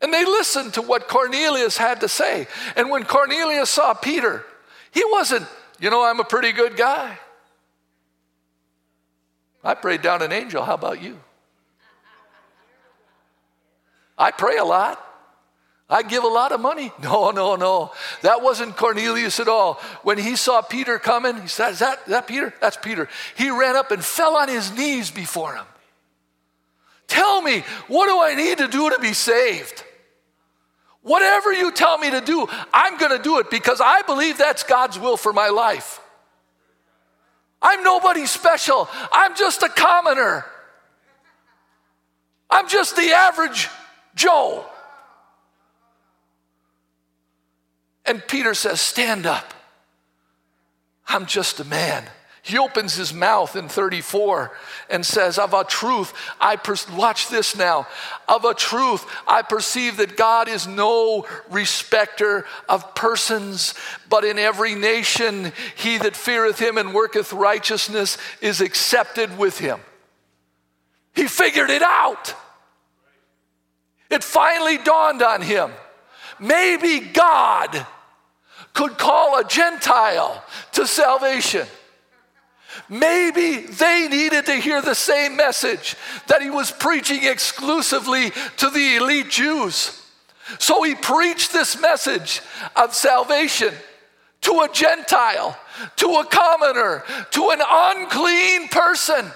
and 0.00 0.14
they 0.14 0.24
listened 0.24 0.74
to 0.74 0.82
what 0.82 1.08
Cornelius 1.08 1.76
had 1.76 2.02
to 2.02 2.08
say. 2.08 2.46
And 2.76 2.88
when 2.88 3.02
Cornelius 3.02 3.68
saw 3.68 3.94
Peter, 3.94 4.44
he 4.92 5.02
wasn't, 5.06 5.46
you 5.80 5.90
know, 5.90 6.04
I'm 6.04 6.20
a 6.20 6.24
pretty 6.24 6.52
good 6.52 6.76
guy. 6.76 7.18
I 9.64 9.74
prayed 9.74 10.02
down 10.02 10.22
an 10.22 10.30
angel. 10.30 10.62
How 10.62 10.74
about 10.74 11.02
you? 11.02 11.18
I 14.18 14.30
pray 14.32 14.56
a 14.56 14.64
lot. 14.64 15.04
I 15.90 16.02
give 16.02 16.24
a 16.24 16.28
lot 16.28 16.52
of 16.52 16.60
money. 16.60 16.92
No, 17.02 17.30
no, 17.30 17.56
no. 17.56 17.92
That 18.22 18.42
wasn't 18.42 18.76
Cornelius 18.76 19.40
at 19.40 19.48
all. 19.48 19.74
When 20.02 20.18
he 20.18 20.36
saw 20.36 20.60
Peter 20.60 20.98
coming, 20.98 21.40
he 21.40 21.48
said, 21.48 21.70
Is 21.70 21.78
that, 21.78 22.00
is 22.00 22.08
that 22.08 22.26
Peter? 22.26 22.52
That's 22.60 22.76
Peter. 22.76 23.08
He 23.36 23.50
ran 23.50 23.76
up 23.76 23.90
and 23.90 24.04
fell 24.04 24.36
on 24.36 24.48
his 24.48 24.76
knees 24.76 25.10
before 25.10 25.54
him. 25.54 25.64
Tell 27.06 27.40
me, 27.40 27.64
what 27.86 28.06
do 28.06 28.20
I 28.20 28.34
need 28.34 28.58
to 28.58 28.68
do 28.68 28.90
to 28.90 28.98
be 29.00 29.14
saved? 29.14 29.84
Whatever 31.02 31.52
you 31.54 31.72
tell 31.72 31.96
me 31.96 32.10
to 32.10 32.20
do, 32.20 32.46
I'm 32.74 32.98
going 32.98 33.16
to 33.16 33.22
do 33.22 33.38
it 33.38 33.50
because 33.50 33.80
I 33.80 34.02
believe 34.02 34.36
that's 34.36 34.62
God's 34.62 34.98
will 34.98 35.16
for 35.16 35.32
my 35.32 35.48
life. 35.48 36.00
I'm 37.62 37.82
nobody 37.82 38.26
special. 38.26 38.88
I'm 39.10 39.34
just 39.34 39.62
a 39.62 39.70
commoner. 39.70 40.44
I'm 42.50 42.68
just 42.68 42.94
the 42.96 43.10
average 43.10 43.68
Joe. 44.18 44.66
And 48.04 48.26
Peter 48.26 48.52
says, 48.52 48.80
Stand 48.80 49.26
up. 49.26 49.54
I'm 51.06 51.24
just 51.24 51.60
a 51.60 51.64
man. 51.64 52.04
He 52.42 52.58
opens 52.58 52.94
his 52.94 53.12
mouth 53.12 53.56
in 53.56 53.68
34 53.68 54.50
and 54.90 55.04
says, 55.04 55.38
Of 55.38 55.54
a 55.54 55.64
truth, 55.64 56.12
I 56.40 56.56
per- 56.56 56.74
watch 56.96 57.28
this 57.28 57.56
now. 57.56 57.86
Of 58.28 58.44
a 58.44 58.54
truth, 58.54 59.06
I 59.26 59.42
perceive 59.42 59.98
that 59.98 60.16
God 60.16 60.48
is 60.48 60.66
no 60.66 61.26
respecter 61.50 62.44
of 62.68 62.94
persons, 62.94 63.74
but 64.08 64.24
in 64.24 64.38
every 64.38 64.74
nation 64.74 65.52
he 65.76 65.98
that 65.98 66.16
feareth 66.16 66.58
him 66.58 66.76
and 66.76 66.92
worketh 66.92 67.32
righteousness 67.32 68.18
is 68.40 68.60
accepted 68.60 69.38
with 69.38 69.58
him. 69.58 69.78
He 71.14 71.28
figured 71.28 71.70
it 71.70 71.82
out. 71.82 72.34
It 74.10 74.24
finally 74.24 74.78
dawned 74.78 75.22
on 75.22 75.42
him. 75.42 75.70
Maybe 76.40 77.00
God 77.00 77.86
could 78.72 78.96
call 78.96 79.38
a 79.38 79.44
Gentile 79.44 80.42
to 80.72 80.86
salvation. 80.86 81.66
Maybe 82.88 83.60
they 83.60 84.08
needed 84.08 84.46
to 84.46 84.54
hear 84.54 84.80
the 84.80 84.94
same 84.94 85.36
message 85.36 85.96
that 86.28 86.42
he 86.42 86.50
was 86.50 86.70
preaching 86.70 87.24
exclusively 87.24 88.30
to 88.58 88.70
the 88.70 88.96
elite 88.96 89.30
Jews. 89.30 90.02
So 90.58 90.82
he 90.82 90.94
preached 90.94 91.52
this 91.52 91.80
message 91.80 92.40
of 92.76 92.94
salvation 92.94 93.74
to 94.42 94.60
a 94.60 94.68
Gentile, 94.72 95.58
to 95.96 96.06
a 96.06 96.24
commoner, 96.24 97.04
to 97.32 97.50
an 97.50 97.60
unclean 97.68 98.68
person. 98.68 99.30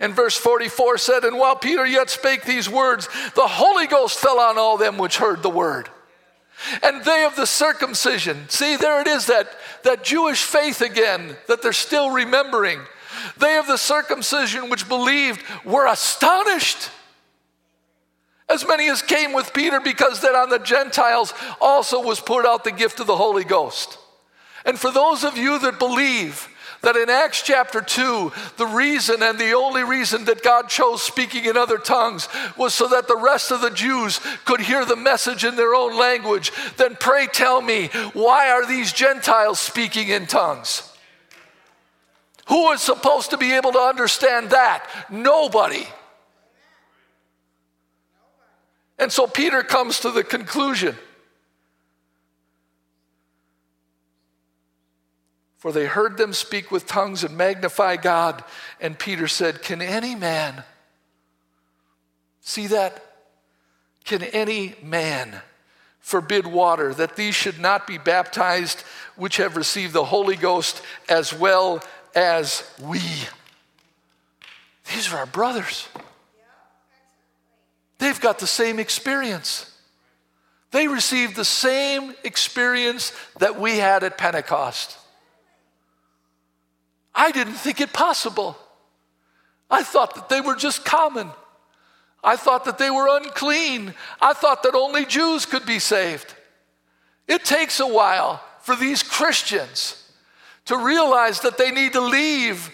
And 0.00 0.16
verse 0.16 0.36
44 0.36 0.96
said, 0.96 1.24
And 1.24 1.38
while 1.38 1.54
Peter 1.54 1.86
yet 1.86 2.08
spake 2.08 2.44
these 2.44 2.68
words, 2.68 3.06
the 3.34 3.46
Holy 3.46 3.86
Ghost 3.86 4.18
fell 4.18 4.40
on 4.40 4.58
all 4.58 4.78
them 4.78 4.96
which 4.96 5.18
heard 5.18 5.42
the 5.42 5.50
word. 5.50 5.90
And 6.82 7.04
they 7.04 7.24
of 7.24 7.36
the 7.36 7.46
circumcision, 7.46 8.48
see, 8.48 8.76
there 8.76 9.00
it 9.00 9.06
is, 9.06 9.26
that, 9.26 9.48
that 9.84 10.04
Jewish 10.04 10.42
faith 10.42 10.80
again 10.80 11.36
that 11.48 11.62
they're 11.62 11.72
still 11.72 12.10
remembering. 12.10 12.80
They 13.38 13.58
of 13.58 13.66
the 13.66 13.76
circumcision 13.76 14.70
which 14.70 14.88
believed 14.88 15.42
were 15.64 15.86
astonished. 15.86 16.90
As 18.48 18.66
many 18.66 18.88
as 18.88 19.00
came 19.00 19.32
with 19.32 19.54
Peter, 19.54 19.80
because 19.80 20.20
that 20.22 20.34
on 20.34 20.48
the 20.48 20.58
Gentiles 20.58 21.32
also 21.60 22.02
was 22.02 22.20
poured 22.20 22.46
out 22.46 22.64
the 22.64 22.72
gift 22.72 23.00
of 23.00 23.06
the 23.06 23.16
Holy 23.16 23.44
Ghost. 23.44 23.98
And 24.64 24.78
for 24.78 24.90
those 24.90 25.24
of 25.24 25.38
you 25.38 25.58
that 25.60 25.78
believe, 25.78 26.48
That 26.82 26.96
in 26.96 27.10
Acts 27.10 27.42
chapter 27.42 27.82
2, 27.82 28.32
the 28.56 28.66
reason 28.66 29.22
and 29.22 29.38
the 29.38 29.52
only 29.52 29.84
reason 29.84 30.24
that 30.24 30.42
God 30.42 30.68
chose 30.68 31.02
speaking 31.02 31.44
in 31.44 31.56
other 31.56 31.76
tongues 31.76 32.26
was 32.56 32.72
so 32.72 32.88
that 32.88 33.06
the 33.06 33.18
rest 33.18 33.50
of 33.50 33.60
the 33.60 33.70
Jews 33.70 34.18
could 34.46 34.60
hear 34.60 34.86
the 34.86 34.96
message 34.96 35.44
in 35.44 35.56
their 35.56 35.74
own 35.74 35.98
language. 35.98 36.52
Then 36.78 36.96
pray 36.98 37.26
tell 37.26 37.60
me, 37.60 37.88
why 38.14 38.50
are 38.50 38.66
these 38.66 38.92
Gentiles 38.94 39.60
speaking 39.60 40.08
in 40.08 40.26
tongues? 40.26 40.90
Who 42.48 42.72
is 42.72 42.80
supposed 42.80 43.30
to 43.30 43.36
be 43.36 43.52
able 43.52 43.72
to 43.72 43.78
understand 43.78 44.50
that? 44.50 44.86
Nobody. 45.10 45.86
And 48.98 49.12
so 49.12 49.26
Peter 49.26 49.62
comes 49.62 50.00
to 50.00 50.10
the 50.10 50.24
conclusion 50.24 50.96
For 55.60 55.72
they 55.72 55.84
heard 55.84 56.16
them 56.16 56.32
speak 56.32 56.70
with 56.70 56.86
tongues 56.86 57.22
and 57.22 57.36
magnify 57.36 57.96
God. 57.96 58.42
And 58.80 58.98
Peter 58.98 59.28
said, 59.28 59.60
Can 59.60 59.82
any 59.82 60.14
man, 60.14 60.64
see 62.40 62.66
that? 62.68 63.04
Can 64.04 64.22
any 64.22 64.74
man 64.82 65.42
forbid 65.98 66.46
water 66.46 66.94
that 66.94 67.14
these 67.14 67.34
should 67.34 67.60
not 67.60 67.86
be 67.86 67.98
baptized, 67.98 68.80
which 69.16 69.36
have 69.36 69.54
received 69.54 69.92
the 69.92 70.06
Holy 70.06 70.34
Ghost 70.34 70.80
as 71.10 71.34
well 71.34 71.84
as 72.14 72.64
we? 72.82 73.02
These 74.94 75.12
are 75.12 75.18
our 75.18 75.26
brothers. 75.26 75.88
They've 77.98 78.18
got 78.18 78.38
the 78.38 78.46
same 78.46 78.78
experience. 78.78 79.70
They 80.70 80.88
received 80.88 81.36
the 81.36 81.44
same 81.44 82.14
experience 82.24 83.12
that 83.40 83.60
we 83.60 83.76
had 83.76 84.04
at 84.04 84.16
Pentecost. 84.16 84.96
I 87.14 87.32
didn't 87.32 87.54
think 87.54 87.80
it 87.80 87.92
possible. 87.92 88.56
I 89.70 89.82
thought 89.82 90.14
that 90.14 90.28
they 90.28 90.40
were 90.40 90.56
just 90.56 90.84
common. 90.84 91.30
I 92.22 92.36
thought 92.36 92.64
that 92.64 92.78
they 92.78 92.90
were 92.90 93.08
unclean. 93.16 93.94
I 94.20 94.32
thought 94.32 94.62
that 94.64 94.74
only 94.74 95.06
Jews 95.06 95.46
could 95.46 95.64
be 95.64 95.78
saved. 95.78 96.34
It 97.26 97.44
takes 97.44 97.80
a 97.80 97.86
while 97.86 98.42
for 98.60 98.76
these 98.76 99.02
Christians 99.02 100.10
to 100.66 100.76
realize 100.76 101.40
that 101.40 101.56
they 101.56 101.70
need 101.70 101.92
to 101.94 102.00
leave 102.00 102.70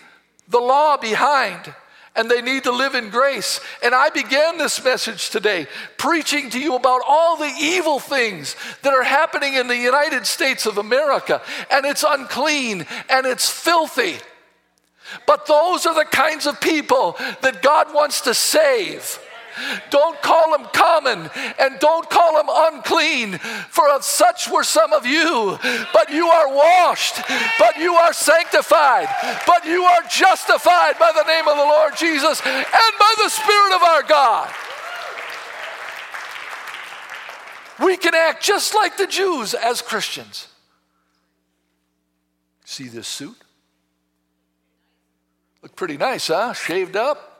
the 0.49 0.59
law 0.59 0.97
behind 0.97 1.75
and 2.17 2.31
they 2.31 2.43
need 2.43 2.65
to 2.65 2.73
live 2.73 2.95
in 2.95 3.11
grace. 3.11 3.61
And 3.83 3.95
I 3.95 4.11
began 4.11 4.59
this 4.59 4.83
message 4.83 5.31
today 5.31 5.67
preaching 5.99 6.51
to 6.51 6.59
you 6.59 6.75
about 6.75 7.03
all 7.07 7.37
the 7.37 7.53
evil 7.61 7.99
things 7.99 8.57
that 8.83 8.95
are 8.95 9.05
happening 9.05 9.55
in 9.55 9.69
the 9.69 9.77
United 9.77 10.27
States 10.27 10.67
of 10.67 10.79
America. 10.79 11.43
And 11.71 11.85
it's 11.87 12.05
unclean 12.07 12.87
and 13.09 13.27
it's 13.27 13.49
filthy. 13.49 14.17
But 15.27 15.47
those 15.47 15.87
are 15.87 15.95
the 15.95 16.05
kinds 16.05 16.47
of 16.47 16.61
people 16.61 17.17
that 17.43 17.63
God 17.63 17.95
wants 17.95 18.23
to 18.23 18.35
save. 18.35 19.21
Don't 19.91 20.21
call 20.23 20.57
them 20.57 20.69
common 20.73 21.31
and 21.59 21.79
don't 21.79 22.09
call 22.11 22.37
them 22.37 22.47
unclean, 22.49 23.39
for 23.71 23.89
of 23.91 24.05
such 24.05 24.51
were 24.51 24.65
some 24.65 24.93
of 24.93 25.07
you. 25.07 25.59
But 25.93 26.11
you 26.11 26.29
are 26.29 26.49
washed, 26.53 27.17
but 27.59 27.77
you 27.77 27.95
are 27.95 28.13
sanctified, 28.13 29.09
but 29.47 29.65
you 29.65 29.83
are 29.85 30.03
justified 30.11 30.99
by 30.99 31.13
the 31.15 31.25
name 31.25 31.49
of 31.49 31.57
the 31.57 31.63
Lord 31.63 31.97
Jesus 31.97 32.41
and 32.45 32.93
by 32.99 33.15
the 33.19 33.29
Spirit 33.29 33.75
of 33.75 33.83
our 33.83 34.03
God. 34.03 34.53
We 37.79 37.97
can 37.97 38.15
act 38.15 38.43
just 38.43 38.75
like 38.75 38.97
the 38.97 39.07
Jews 39.07 39.55
as 39.55 39.83
Christians. 39.83 40.49
See 42.65 42.89
this 42.89 43.07
suit? 43.07 43.37
Look 45.63 45.77
pretty 45.77 45.97
nice, 45.97 46.29
huh? 46.29 46.53
Shaved 46.53 46.97
up. 46.97 47.36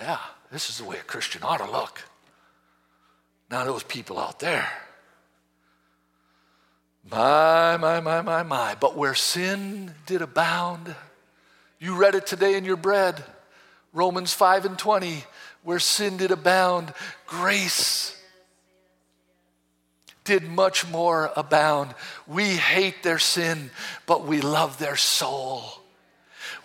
Yeah, 0.00 0.18
this 0.52 0.70
is 0.70 0.78
the 0.78 0.84
way 0.84 0.96
a 0.96 1.02
Christian 1.02 1.42
ought 1.42 1.58
to 1.58 1.70
look. 1.70 2.02
Now, 3.50 3.64
those 3.64 3.82
people 3.82 4.18
out 4.18 4.38
there, 4.40 4.68
my, 7.10 7.76
my, 7.78 8.00
my, 8.00 8.22
my, 8.22 8.42
my. 8.42 8.76
But 8.78 8.96
where 8.96 9.14
sin 9.14 9.94
did 10.06 10.22
abound, 10.22 10.94
you 11.78 11.96
read 11.96 12.14
it 12.14 12.26
today 12.26 12.56
in 12.56 12.64
your 12.64 12.76
bread, 12.76 13.22
Romans 13.92 14.32
5 14.32 14.66
and 14.66 14.78
20, 14.78 15.24
where 15.62 15.78
sin 15.78 16.18
did 16.18 16.30
abound, 16.30 16.92
grace 17.26 18.14
did 20.24 20.44
much 20.44 20.86
more 20.88 21.32
abound. 21.36 21.94
We 22.26 22.44
hate 22.44 23.02
their 23.02 23.18
sin, 23.18 23.70
but 24.04 24.26
we 24.26 24.42
love 24.42 24.78
their 24.78 24.96
soul. 24.96 25.77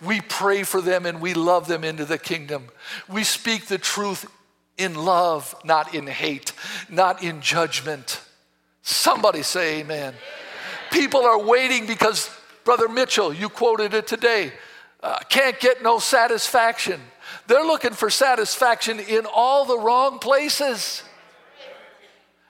We 0.02 0.20
pray 0.20 0.62
for 0.62 0.80
them 0.80 1.06
and 1.06 1.20
we 1.20 1.34
love 1.34 1.66
them 1.66 1.84
into 1.84 2.04
the 2.04 2.18
kingdom. 2.18 2.68
We 3.08 3.24
speak 3.24 3.66
the 3.66 3.78
truth 3.78 4.26
in 4.76 4.94
love, 4.94 5.54
not 5.64 5.94
in 5.94 6.06
hate, 6.06 6.52
not 6.88 7.22
in 7.22 7.40
judgment. 7.40 8.20
Somebody 8.82 9.42
say 9.42 9.80
amen. 9.80 10.14
People 10.90 11.24
are 11.24 11.42
waiting 11.42 11.86
because, 11.86 12.30
Brother 12.64 12.88
Mitchell, 12.88 13.32
you 13.32 13.48
quoted 13.48 13.94
it 13.94 14.06
today, 14.06 14.52
uh, 15.02 15.18
can't 15.28 15.58
get 15.60 15.82
no 15.82 15.98
satisfaction. 15.98 17.00
They're 17.46 17.64
looking 17.64 17.92
for 17.92 18.10
satisfaction 18.10 19.00
in 19.00 19.26
all 19.26 19.64
the 19.64 19.78
wrong 19.78 20.18
places 20.18 21.02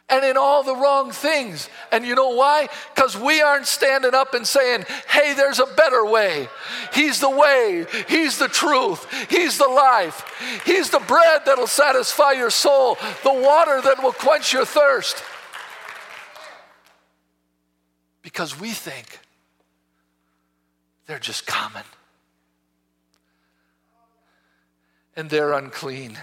and 0.08 0.24
in 0.24 0.36
all 0.36 0.62
the 0.62 0.76
wrong 0.76 1.10
things. 1.10 1.68
And 1.90 2.04
you 2.04 2.14
know 2.14 2.30
why? 2.30 2.68
Because 2.94 3.16
we 3.16 3.40
aren't 3.40 3.66
standing 3.66 4.14
up 4.14 4.34
and 4.34 4.46
saying, 4.46 4.84
hey, 5.08 5.34
there's 5.34 5.60
a 5.60 5.66
better 5.66 6.04
way. 6.04 6.48
He's 6.92 7.20
the 7.20 7.30
way, 7.30 7.86
He's 8.08 8.38
the 8.38 8.48
truth, 8.48 9.06
He's 9.30 9.58
the 9.58 9.68
life, 9.68 10.24
He's 10.64 10.90
the 10.90 11.00
bread 11.00 11.42
that'll 11.46 11.66
satisfy 11.66 12.32
your 12.32 12.50
soul, 12.50 12.96
the 13.22 13.32
water 13.32 13.80
that 13.80 14.02
will 14.02 14.12
quench 14.12 14.52
your 14.52 14.66
thirst. 14.66 15.22
Because 18.22 18.58
we 18.58 18.70
think 18.70 19.20
they're 21.06 21.18
just 21.18 21.46
common 21.46 21.84
and 25.16 25.30
they're 25.30 25.52
unclean. 25.52 26.18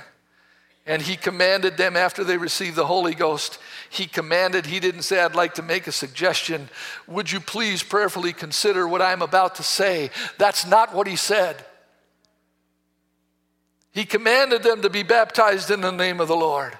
And 0.85 1.01
he 1.01 1.15
commanded 1.15 1.77
them 1.77 1.95
after 1.95 2.23
they 2.23 2.37
received 2.37 2.75
the 2.75 2.87
Holy 2.87 3.13
Ghost, 3.13 3.59
he 3.89 4.07
commanded, 4.07 4.65
he 4.65 4.79
didn't 4.79 5.03
say, 5.03 5.21
I'd 5.21 5.35
like 5.35 5.55
to 5.55 5.61
make 5.61 5.85
a 5.85 5.91
suggestion. 5.91 6.69
Would 7.07 7.31
you 7.31 7.39
please 7.39 7.83
prayerfully 7.83 8.33
consider 8.33 8.87
what 8.87 9.01
I'm 9.01 9.21
about 9.21 9.55
to 9.55 9.63
say? 9.63 10.09
That's 10.37 10.65
not 10.65 10.95
what 10.95 11.07
he 11.07 11.15
said. 11.15 11.63
He 13.91 14.05
commanded 14.05 14.63
them 14.63 14.81
to 14.81 14.89
be 14.89 15.03
baptized 15.03 15.69
in 15.69 15.81
the 15.81 15.91
name 15.91 16.19
of 16.19 16.27
the 16.27 16.35
Lord. 16.35 16.77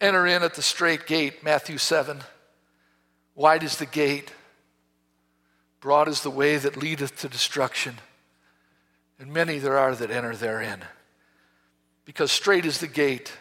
Enter 0.00 0.26
in 0.26 0.42
at 0.42 0.54
the 0.54 0.62
straight 0.62 1.06
gate, 1.06 1.42
Matthew 1.42 1.78
7. 1.78 2.20
Wide 3.34 3.64
is 3.64 3.78
the 3.78 3.86
gate, 3.86 4.32
broad 5.80 6.06
is 6.08 6.22
the 6.22 6.30
way 6.30 6.56
that 6.56 6.76
leadeth 6.76 7.18
to 7.20 7.28
destruction, 7.28 7.96
and 9.18 9.32
many 9.32 9.58
there 9.58 9.76
are 9.76 9.94
that 9.96 10.10
enter 10.10 10.36
therein. 10.36 10.84
Because 12.04 12.30
straight 12.30 12.66
is 12.66 12.78
the 12.78 12.86
gate, 12.86 13.32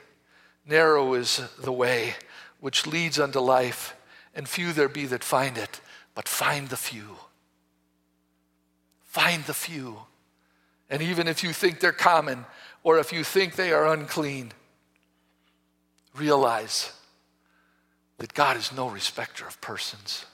narrow 0.66 1.14
is 1.14 1.42
the 1.60 1.72
way 1.72 2.16
which 2.60 2.88
leads 2.88 3.20
unto 3.20 3.40
life, 3.40 3.96
and 4.34 4.48
few 4.48 4.72
there 4.72 4.88
be 4.88 5.06
that 5.08 5.24
find 5.24 5.58
it, 5.58 5.82
but 6.16 6.30
find 6.30 6.70
the 6.70 6.78
few. 6.78 7.18
Find 9.04 9.44
the 9.44 9.54
few. 9.54 9.98
And 10.90 11.02
even 11.02 11.28
if 11.28 11.44
you 11.44 11.52
think 11.52 11.80
they're 11.80 11.92
common, 11.92 12.46
or 12.84 13.00
if 13.00 13.12
you 13.12 13.24
think 13.24 13.56
they 13.56 13.74
are 13.74 13.88
unclean, 13.94 14.54
realize 16.16 16.94
that 18.18 18.34
God 18.34 18.56
is 18.56 18.72
no 18.72 18.88
respecter 18.88 19.46
of 19.46 19.60
persons. 19.60 20.26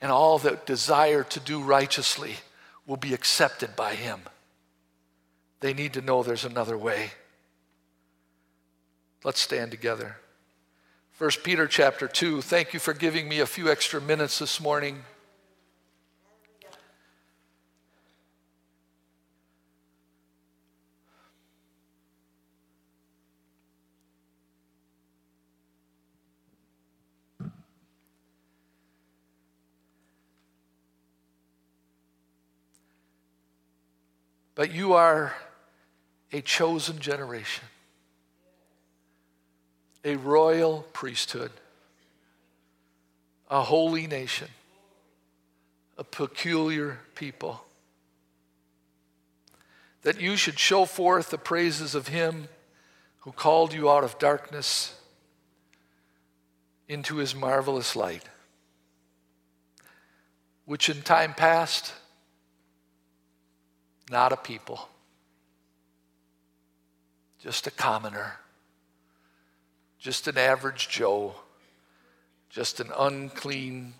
And 0.00 0.10
all 0.10 0.38
that 0.38 0.66
desire 0.66 1.22
to 1.24 1.40
do 1.40 1.62
righteously 1.62 2.34
will 2.86 2.96
be 2.96 3.14
accepted 3.14 3.76
by 3.76 3.94
Him. 3.94 4.20
They 5.60 5.74
need 5.74 5.92
to 5.92 6.00
know 6.00 6.22
there's 6.22 6.44
another 6.44 6.76
way. 6.76 7.10
Let's 9.22 9.40
stand 9.40 9.70
together. 9.70 10.16
1 11.18 11.30
Peter 11.44 11.66
chapter 11.66 12.08
2. 12.08 12.40
Thank 12.40 12.72
you 12.72 12.80
for 12.80 12.94
giving 12.94 13.28
me 13.28 13.40
a 13.40 13.46
few 13.46 13.70
extra 13.70 14.00
minutes 14.00 14.38
this 14.38 14.58
morning. 14.58 15.04
But 34.54 34.72
you 34.72 34.94
are 34.94 35.34
a 36.32 36.40
chosen 36.40 36.98
generation, 36.98 37.64
a 40.04 40.16
royal 40.16 40.86
priesthood, 40.92 41.50
a 43.50 43.62
holy 43.62 44.06
nation, 44.06 44.48
a 45.98 46.04
peculiar 46.04 47.00
people. 47.14 47.64
That 50.02 50.20
you 50.20 50.36
should 50.36 50.58
show 50.58 50.86
forth 50.86 51.30
the 51.30 51.38
praises 51.38 51.94
of 51.94 52.08
him 52.08 52.48
who 53.20 53.32
called 53.32 53.74
you 53.74 53.90
out 53.90 54.04
of 54.04 54.18
darkness 54.18 54.94
into 56.88 57.16
his 57.16 57.34
marvelous 57.34 57.94
light, 57.94 58.24
which 60.64 60.88
in 60.88 61.02
time 61.02 61.34
past, 61.34 61.92
not 64.10 64.32
a 64.32 64.36
people, 64.36 64.89
just 67.42 67.66
a 67.66 67.70
commoner, 67.70 68.36
just 69.98 70.28
an 70.28 70.36
average 70.36 70.88
Joe, 70.88 71.34
just 72.50 72.80
an 72.80 72.90
unclean 72.98 73.94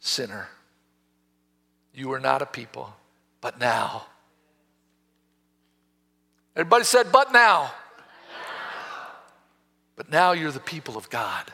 sinner. 0.00 0.48
You 1.94 2.08
were 2.08 2.20
not 2.20 2.42
a 2.42 2.46
people, 2.46 2.92
but 3.40 3.60
now. 3.60 4.06
Everybody 6.56 6.84
said, 6.84 7.12
but 7.12 7.32
now. 7.32 7.70
But 9.94 10.10
now 10.10 10.32
you're 10.32 10.50
the 10.50 10.58
people 10.58 10.96
of 10.96 11.10
God, 11.10 11.52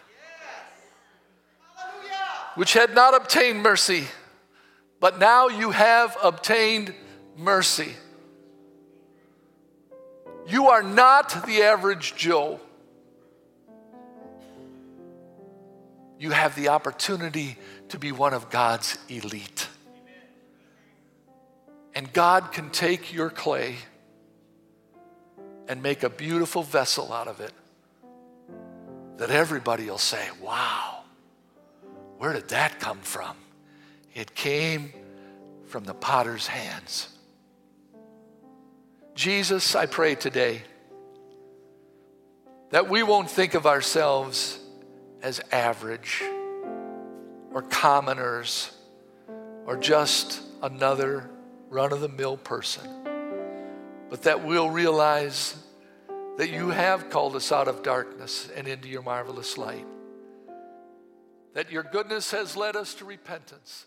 which 2.54 2.72
had 2.72 2.94
not 2.94 3.14
obtained 3.14 3.62
mercy, 3.62 4.04
but 5.00 5.18
now 5.18 5.48
you 5.48 5.72
have 5.72 6.16
obtained 6.22 6.94
mercy. 7.36 7.92
You 10.48 10.68
are 10.68 10.82
not 10.82 11.46
the 11.46 11.62
average 11.62 12.16
Joe. 12.16 12.58
You 16.18 16.30
have 16.30 16.56
the 16.56 16.68
opportunity 16.68 17.58
to 17.90 17.98
be 17.98 18.12
one 18.12 18.32
of 18.32 18.48
God's 18.48 18.96
elite. 19.10 19.68
And 21.94 22.10
God 22.12 22.50
can 22.52 22.70
take 22.70 23.12
your 23.12 23.28
clay 23.28 23.76
and 25.68 25.82
make 25.82 26.02
a 26.02 26.08
beautiful 26.08 26.62
vessel 26.62 27.12
out 27.12 27.28
of 27.28 27.40
it 27.40 27.52
that 29.18 29.30
everybody 29.30 29.90
will 29.90 29.98
say, 29.98 30.28
Wow, 30.40 31.02
where 32.16 32.32
did 32.32 32.48
that 32.48 32.80
come 32.80 33.00
from? 33.00 33.36
It 34.14 34.34
came 34.34 34.92
from 35.66 35.84
the 35.84 35.94
potter's 35.94 36.46
hands. 36.46 37.17
Jesus, 39.18 39.74
I 39.74 39.86
pray 39.86 40.14
today 40.14 40.62
that 42.70 42.88
we 42.88 43.02
won't 43.02 43.28
think 43.28 43.54
of 43.54 43.66
ourselves 43.66 44.60
as 45.22 45.40
average 45.50 46.22
or 47.52 47.62
commoners 47.62 48.70
or 49.66 49.76
just 49.76 50.40
another 50.62 51.28
run 51.68 51.92
of 51.92 52.00
the 52.00 52.08
mill 52.08 52.36
person, 52.36 52.88
but 54.08 54.22
that 54.22 54.44
we'll 54.44 54.70
realize 54.70 55.56
that 56.36 56.50
you 56.50 56.68
have 56.68 57.10
called 57.10 57.34
us 57.34 57.50
out 57.50 57.66
of 57.66 57.82
darkness 57.82 58.48
and 58.54 58.68
into 58.68 58.86
your 58.86 59.02
marvelous 59.02 59.58
light, 59.58 59.86
that 61.54 61.72
your 61.72 61.82
goodness 61.82 62.30
has 62.30 62.56
led 62.56 62.76
us 62.76 62.94
to 62.94 63.04
repentance. 63.04 63.86